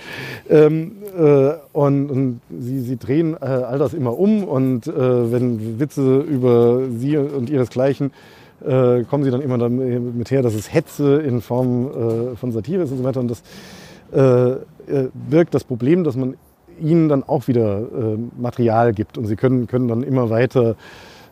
[0.48, 5.80] Ähm, äh, und, und sie, sie, drehen äh, all das immer um und äh, wenn
[5.80, 8.12] Witze über sie und ihresgleichen
[8.66, 12.82] äh, kommen sie dann immer damit her, dass es Hetze in Form äh, von Satire
[12.82, 13.20] ist und so weiter.
[13.20, 13.42] Und das
[14.12, 14.56] äh,
[15.12, 16.36] birgt das Problem, dass man
[16.80, 17.86] ihnen dann auch wieder
[18.36, 20.74] Material gibt und sie können, können dann immer weiter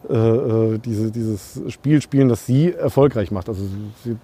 [0.09, 3.51] äh, äh, diese, dieses Spiel spielen, das sie erfolgreich macht.
[3.51, 3.63] Also
[4.03, 4.17] sie,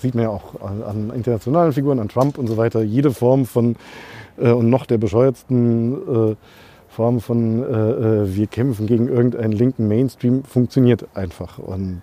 [0.00, 2.82] sieht man ja auch an, an, internationalen Figuren, an Trump und so weiter.
[2.82, 3.76] Jede Form von
[4.36, 6.34] äh, und noch der bescheuertsten äh,
[6.94, 11.58] Form von äh, äh, wir kämpfen gegen irgendeinen linken Mainstream funktioniert einfach.
[11.58, 12.02] Und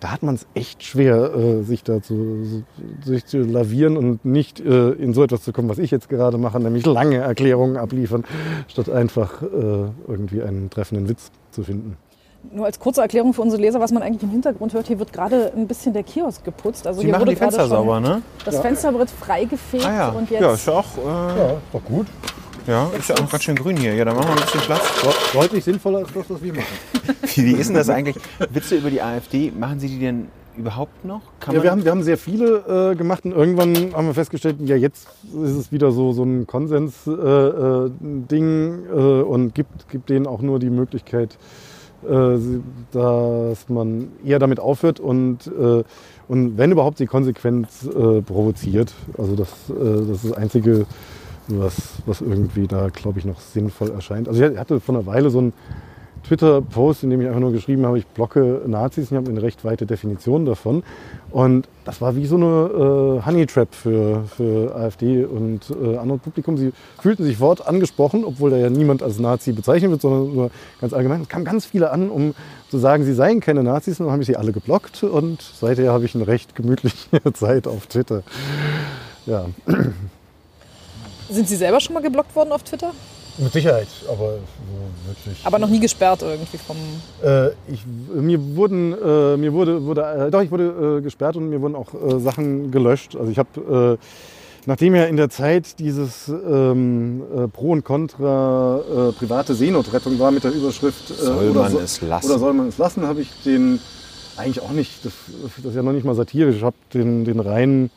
[0.00, 2.64] da hat man es echt schwer, sich da zu,
[3.04, 6.58] sich zu lavieren und nicht in so etwas zu kommen, was ich jetzt gerade mache,
[6.60, 8.24] nämlich lange Erklärungen abliefern,
[8.68, 11.96] statt einfach irgendwie einen treffenden Witz zu finden.
[12.52, 15.12] Nur als kurze Erklärung für unsere Leser, was man eigentlich im Hintergrund hört, hier wird
[15.12, 16.86] gerade ein bisschen der Kiosk geputzt.
[16.86, 18.22] Also Sie hier machen wurde die Fenster sauber, ne?
[18.44, 18.60] Das Ja.
[18.62, 20.08] Fenster wird freigefegt Ah ja.
[20.10, 22.06] und jetzt ja, ist ja auch, äh, Ja, doch gut.
[22.68, 23.94] Ja, ist ja auch ganz schön grün hier.
[23.94, 24.82] Ja, dann machen wir ein bisschen Platz.
[25.02, 26.66] De- Deutlich sinnvoller als das, was wir machen.
[27.34, 28.16] Wie, wie ist denn das eigentlich?
[28.50, 31.20] Witze über die AfD, machen Sie die denn überhaupt noch?
[31.40, 34.56] Kann Ja, wir haben, wir haben sehr viele äh, gemacht und irgendwann haben wir festgestellt,
[34.64, 37.14] ja jetzt ist es wieder so, so ein Konsens-Ding
[38.38, 41.38] äh, äh, äh, und gibt, gibt denen auch nur die Möglichkeit,
[42.08, 42.38] äh,
[42.92, 45.84] dass man eher damit aufhört und, äh,
[46.28, 48.92] und wenn überhaupt, sie konsequent äh, provoziert.
[49.16, 50.86] Also das, das ist das Einzige,
[51.48, 54.28] was, was irgendwie da, glaube ich, noch sinnvoll erscheint.
[54.28, 55.52] Also ich hatte vor einer Weile so einen
[56.28, 59.10] Twitter-Post, in dem ich einfach nur geschrieben habe, ich blocke Nazis.
[59.10, 60.82] Ich habe eine recht weite Definition davon.
[61.30, 66.20] Und das war wie so eine äh, Honey Trap für, für AfD und äh, anderes
[66.20, 66.58] Publikum.
[66.58, 70.50] Sie fühlten sich fort angesprochen, obwohl da ja niemand als Nazi bezeichnet wird, sondern nur
[70.80, 71.22] ganz allgemein.
[71.22, 72.34] Es kamen ganz viele an, um
[72.70, 73.98] zu sagen, sie seien keine Nazis.
[73.98, 75.02] Und dann habe ich sie alle geblockt.
[75.04, 78.22] Und seither habe ich eine recht gemütliche Zeit auf Twitter.
[79.24, 79.46] Ja,
[81.30, 82.92] Sind Sie selber schon mal geblockt worden auf Twitter?
[83.40, 85.38] mit Sicherheit, aber so wirklich.
[85.44, 86.76] Aber noch nie gesperrt irgendwie vom.
[87.22, 91.48] Äh, ich, mir wurden, äh, mir wurde, wurde äh, doch, ich wurde äh, gesperrt und
[91.48, 93.14] mir wurden auch äh, Sachen gelöscht.
[93.14, 94.04] Also ich habe, äh,
[94.66, 100.32] nachdem ja in der Zeit dieses ähm, äh, Pro und Contra äh, private Seenotrettung war
[100.32, 102.26] mit der Überschrift äh, Soll oder man so- es lassen?
[102.30, 103.78] Oder soll man es lassen, habe ich den
[104.36, 105.12] eigentlich auch nicht, das,
[105.58, 107.90] das ist ja noch nicht mal satirisch, ich habe den, den reinen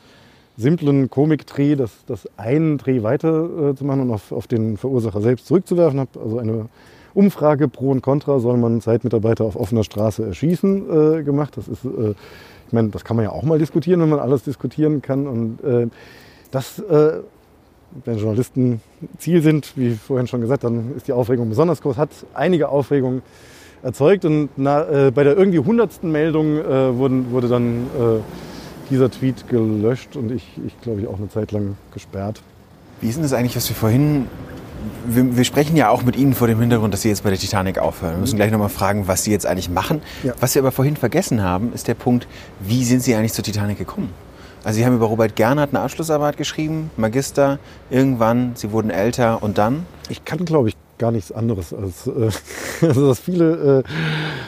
[0.56, 5.20] simplen Komikdreh, das, das einen Dreh weiter äh, zu machen und auf, auf den Verursacher
[5.20, 6.00] selbst zurückzuwerfen.
[6.00, 6.66] Habe also eine
[7.14, 11.56] Umfrage pro und contra, soll man Zeitmitarbeiter auf offener Straße erschießen, äh, gemacht.
[11.56, 12.14] Das ist, äh,
[12.66, 15.26] ich meine, das kann man ja auch mal diskutieren, wenn man alles diskutieren kann.
[15.26, 15.88] Und äh,
[16.50, 17.20] das, äh,
[18.04, 18.80] wenn Journalisten
[19.18, 23.22] Ziel sind, wie vorhin schon gesagt, dann ist die Aufregung besonders groß, hat einige Aufregung
[23.82, 28.20] erzeugt und na, äh, bei der irgendwie hundertsten Meldung äh, wurden, wurde dann äh,
[28.92, 32.40] dieser Tweet gelöscht und ich, ich glaube ich, auch eine Zeit lang gesperrt.
[33.00, 34.26] Wie ist denn das eigentlich, was wir vorhin...
[35.06, 37.38] Wir, wir sprechen ja auch mit Ihnen vor dem Hintergrund, dass Sie jetzt bei der
[37.38, 38.14] Titanic aufhören.
[38.14, 40.02] Wir müssen gleich nochmal fragen, was Sie jetzt eigentlich machen.
[40.24, 40.34] Ja.
[40.40, 42.26] Was Sie aber vorhin vergessen haben, ist der Punkt,
[42.60, 44.10] wie sind Sie eigentlich zur Titanic gekommen?
[44.64, 47.58] Also Sie haben über Robert Gernhardt eine Abschlussarbeit geschrieben, Magister,
[47.90, 49.86] irgendwann, Sie wurden älter und dann?
[50.08, 52.30] Ich kann, glaube ich, gar nichts anderes als äh,
[52.86, 53.82] also das viele äh,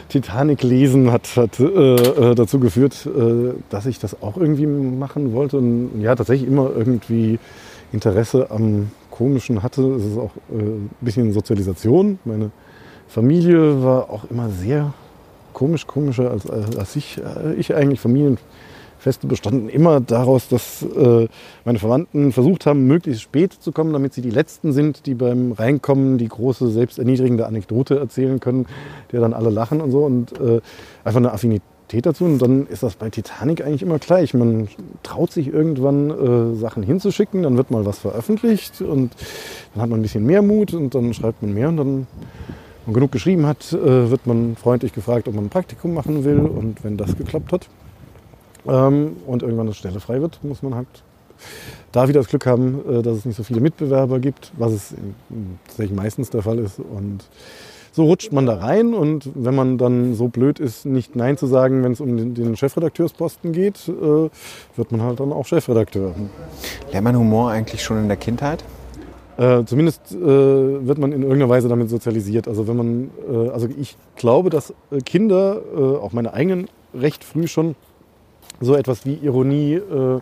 [0.09, 5.33] Titanic lesen hat, hat äh, äh, dazu geführt, äh, dass ich das auch irgendwie machen
[5.33, 7.41] wollte und ja tatsächlich immer irgendwie
[7.93, 9.83] Interesse am Komischen hatte.
[9.95, 12.21] Es ist auch äh, ein bisschen Sozialisation.
[12.25, 12.53] Meine
[13.09, 14.95] Familie war auch immer sehr
[15.55, 17.21] komisch, komischer als, als ich,
[17.57, 18.01] ich eigentlich.
[19.05, 21.29] Familienfeste bestanden immer daraus, dass äh,
[21.65, 25.53] meine Verwandten versucht haben, möglichst spät zu kommen, damit sie die Letzten sind, die beim
[25.53, 28.67] Reinkommen die große, selbsterniedrigende Anekdote erzählen können,
[29.13, 30.05] der dann alle lachen und so.
[30.05, 30.61] Und äh,
[31.05, 32.25] einfach eine Affinität dazu.
[32.25, 34.33] Und dann ist das bei Titanic eigentlich immer gleich.
[34.33, 34.69] Man
[35.03, 39.15] traut sich irgendwann äh, Sachen hinzuschicken, dann wird mal was veröffentlicht und
[39.75, 42.07] dann hat man ein bisschen mehr Mut und dann schreibt man mehr und dann
[42.87, 46.25] wenn man genug geschrieben hat, äh, wird man freundlich gefragt, ob man ein Praktikum machen
[46.25, 46.41] will.
[46.41, 47.69] Und wenn das geklappt hat
[48.67, 50.89] ähm, und irgendwann eine Stelle frei wird, muss man halt
[51.93, 54.95] da wieder das Glück haben, äh, dass es nicht so viele Mitbewerber gibt, was es
[55.67, 56.79] tatsächlich meistens der Fall ist.
[56.79, 57.29] Und
[57.93, 61.47] so rutscht man da rein und wenn man dann so blöd ist, nicht Nein zu
[61.47, 63.93] sagen, wenn es um den, den Chefredakteursposten geht, äh,
[64.77, 66.15] wird man halt dann auch Chefredakteur.
[66.91, 68.65] Lernt man Humor eigentlich schon in der Kindheit?
[69.37, 72.47] Äh, zumindest äh, wird man in irgendeiner Weise damit sozialisiert.
[72.47, 75.61] Also wenn man, äh, also ich glaube, dass äh, Kinder,
[76.03, 77.75] auch meine eigenen, recht früh schon
[78.65, 80.21] so etwas wie Ironie äh, äh,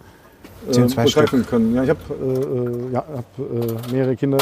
[0.69, 1.75] begreifen können.
[1.75, 4.39] Ja, ich habe äh, äh, ja, hab, äh, mehrere Kinder.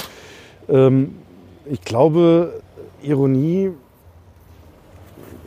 [0.68, 1.14] Ähm,
[1.66, 2.60] ich glaube,
[3.02, 3.70] Ironie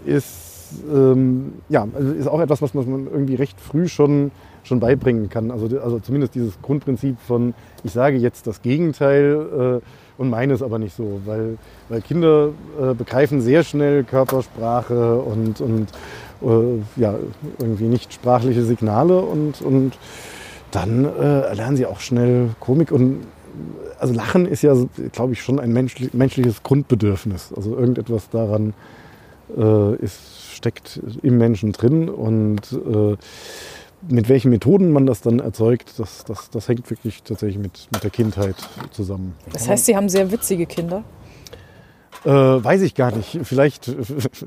[0.06, 4.32] ist, ähm, ja, also ist auch etwas, was man irgendwie recht früh schon,
[4.64, 5.52] schon beibringen kann.
[5.52, 9.86] Also, also zumindest dieses Grundprinzip von, ich sage jetzt das Gegenteil äh,
[10.18, 11.22] und meine es aber nicht so.
[11.26, 11.58] Weil,
[11.90, 12.50] weil Kinder
[12.80, 15.88] äh, begreifen sehr schnell Körpersprache und, und
[16.42, 17.16] äh, ja,
[17.60, 19.94] irgendwie nicht sprachliche Signale und, und
[20.72, 23.26] dann äh, erlernen sie auch schnell Komik und
[24.00, 24.76] also Lachen ist ja,
[25.12, 27.54] glaube ich, schon ein menschli menschliches Grundbedürfnis.
[27.56, 28.74] Also irgendetwas daran
[29.56, 30.20] äh, ist,
[30.54, 33.16] steckt im Menschen drin und äh,
[34.10, 38.04] mit welchen Methoden man das dann erzeugt, das, das, das hängt wirklich tatsächlich mit, mit
[38.04, 38.56] der Kindheit
[38.92, 39.36] zusammen.
[39.52, 41.04] Das heißt, Sie haben sehr witzige Kinder.
[42.26, 43.40] Äh, weiß ich gar nicht.
[43.44, 43.96] Vielleicht, äh,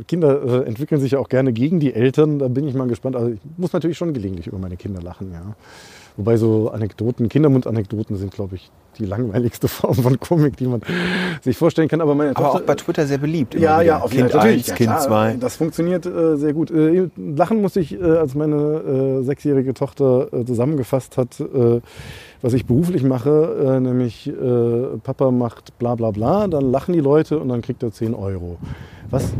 [0.06, 2.38] Kinder äh, entwickeln sich ja auch gerne gegen die Eltern.
[2.38, 3.16] Da bin ich mal gespannt.
[3.16, 5.54] Also ich muss natürlich schon gelegentlich über meine Kinder lachen, ja.
[6.16, 10.80] Wobei so Anekdoten, Kindermund-Anekdoten sind, glaube ich, die langweiligste Form von Komik, die man
[11.42, 12.00] sich vorstellen kann.
[12.00, 13.54] Aber meine Aber Tochter, auch bei Twitter sehr beliebt.
[13.54, 13.82] ja, wieder.
[13.82, 14.50] ja, auf jeden Kind Fall.
[14.50, 15.36] 1, Ja, Kind klar, 2.
[15.40, 16.70] Das funktioniert äh, sehr gut.
[16.70, 21.80] Äh, lachen musste ich, äh, als meine äh, sechsjährige Tochter äh, zusammengefasst hat, äh,
[22.42, 24.30] was ich beruflich mache, nämlich
[25.02, 28.58] Papa macht bla bla bla, dann lachen die Leute und dann kriegt er 10 Euro.
[29.10, 29.32] Was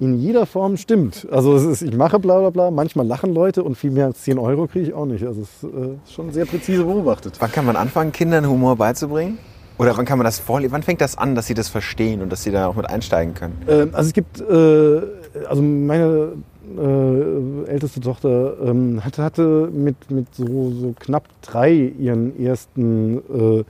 [0.00, 1.26] in jeder Form stimmt.
[1.30, 4.38] Also ist, ich mache bla bla bla, manchmal lachen Leute und viel mehr als 10
[4.38, 5.24] Euro kriege ich auch nicht.
[5.24, 7.34] Also es ist äh, schon sehr präzise beobachtet.
[7.38, 9.38] Wann kann man anfangen, Kindern Humor beizubringen?
[9.78, 10.72] Oder wann kann man das vorlesen?
[10.72, 13.34] Wann fängt das an, dass Sie das verstehen und dass Sie da auch mit einsteigen
[13.34, 13.56] können?
[13.68, 15.00] Ähm, also es gibt, äh,
[15.48, 16.32] also meine
[16.76, 23.64] äh, älteste Tochter ähm, hatte, hatte mit, mit so, so knapp drei ihren ersten, äh,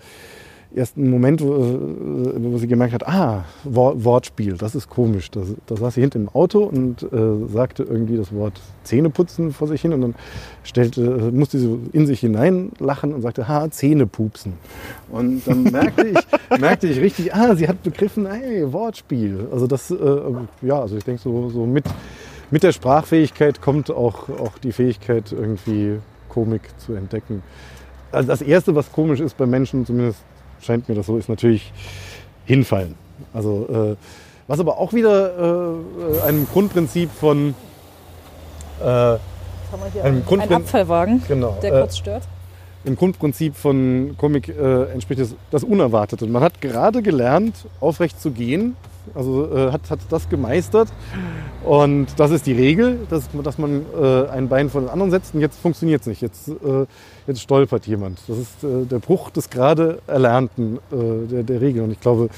[0.74, 5.30] ersten Moment, wo, äh, wo sie gemerkt hat, ah, Wor Wortspiel, das ist komisch.
[5.30, 9.68] Da, da saß sie hinten im Auto und äh, sagte irgendwie das Wort Zähneputzen vor
[9.68, 10.14] sich hin und dann
[10.62, 14.54] stellte, musste sie in sich hinein lachen und sagte, ha, Zähnepupsen.
[15.10, 16.18] Und dann merkte ich,
[16.60, 19.48] merkte ich richtig, ah, sie hat begriffen, hey, Wortspiel.
[19.52, 19.96] Also das, äh,
[20.62, 21.84] ja, also ich denke so, so mit
[22.50, 25.98] mit der Sprachfähigkeit kommt auch, auch die Fähigkeit, irgendwie
[26.28, 27.42] Komik zu entdecken.
[28.10, 30.20] Also das Erste, was komisch ist bei Menschen, zumindest
[30.60, 31.72] scheint mir das so, ist natürlich
[32.44, 32.94] hinfallen.
[33.32, 33.96] Also, äh,
[34.46, 35.76] was aber auch wieder
[36.18, 37.54] äh, einem Grundprinzip von
[38.80, 42.22] äh, einem einen Abfallwagen, genau, der kurz stört.
[42.84, 46.26] Im Grundprinzip von Komik äh, entspricht das, das Unerwartete.
[46.26, 48.76] Man hat gerade gelernt, aufrecht zu gehen
[49.14, 50.88] also äh, hat, hat das gemeistert.
[51.64, 55.34] Und das ist die Regel, dass, dass man äh, ein Bein vor den anderen setzt
[55.34, 56.22] und jetzt funktioniert es nicht.
[56.22, 56.86] Jetzt, äh,
[57.26, 58.20] jetzt stolpert jemand.
[58.26, 61.82] Das ist äh, der Bruch des gerade Erlernten äh, der, der Regel.
[61.82, 62.28] Und ich glaube,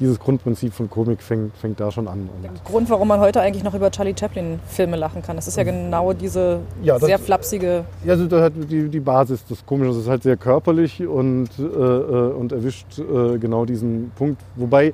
[0.00, 2.28] dieses Grundprinzip von Komik fängt, fängt da schon an.
[2.42, 5.64] Der Grund, warum man heute eigentlich noch über Charlie Chaplin-Filme lachen kann, das ist ja
[5.64, 7.84] genau diese ja, das, sehr flapsige.
[8.04, 9.94] Ja, also da hat die, die Basis des Komischen.
[9.94, 14.40] Das ist halt sehr körperlich und, äh, und erwischt genau diesen Punkt.
[14.54, 14.92] Wobei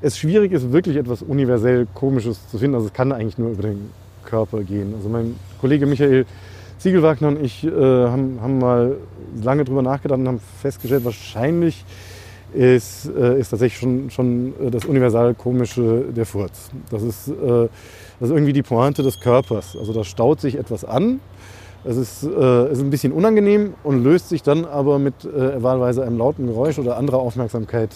[0.00, 2.74] es schwierig ist, wirklich etwas universell Komisches zu finden.
[2.74, 3.90] Also es kann eigentlich nur über den
[4.24, 4.94] Körper gehen.
[4.96, 6.26] Also mein Kollege Michael
[6.78, 8.96] Ziegelwagner und ich äh, haben, haben, mal
[9.42, 11.84] lange drüber nachgedacht und haben festgestellt, wahrscheinlich
[12.52, 16.70] ist, äh, ist tatsächlich schon, schon äh, das universal Komische der Furz.
[16.90, 17.68] Das ist, äh,
[18.20, 19.76] das ist irgendwie die Pointe des Körpers.
[19.78, 21.20] Also da staut sich etwas an.
[21.84, 26.02] Es ist, äh, ist ein bisschen unangenehm und löst sich dann aber mit äh, wahlweise
[26.02, 27.90] einem lauten Geräusch oder anderer Aufmerksamkeit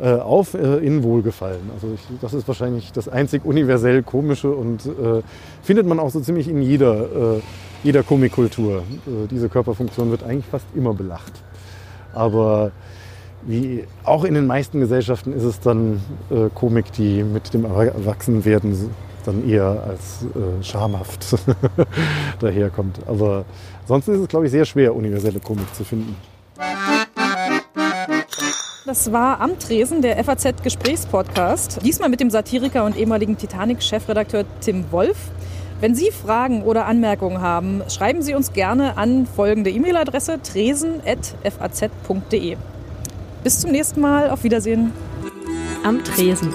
[0.00, 1.70] äh, auf äh, in Wohlgefallen.
[1.72, 5.22] Also ich, das ist wahrscheinlich das einzig universell Komische und äh,
[5.62, 7.40] findet man auch so ziemlich in jeder, äh,
[7.84, 8.78] jeder Komikkultur.
[8.78, 11.32] Äh, diese Körperfunktion wird eigentlich fast immer belacht.
[12.12, 12.72] Aber
[13.42, 18.90] wie auch in den meisten Gesellschaften ist es dann äh, Komik, die mit dem Erwachsenwerden
[19.24, 20.26] dann eher als
[20.60, 21.36] schamhaft
[22.40, 22.98] daherkommt.
[23.06, 23.46] Aber
[23.86, 26.14] sonst ist es, glaube ich, sehr schwer, universelle Komik zu finden.
[28.86, 31.78] Das war am Tresen der FAZ Gesprächspodcast.
[31.82, 35.16] Diesmal mit dem Satiriker und ehemaligen Titanic-Chefredakteur Tim Wolf.
[35.80, 42.58] Wenn Sie Fragen oder Anmerkungen haben, schreiben Sie uns gerne an folgende E-Mail-Adresse tresen.faz.de.
[43.42, 44.28] Bis zum nächsten Mal.
[44.28, 44.92] Auf Wiedersehen.
[45.82, 46.52] Am Tresen.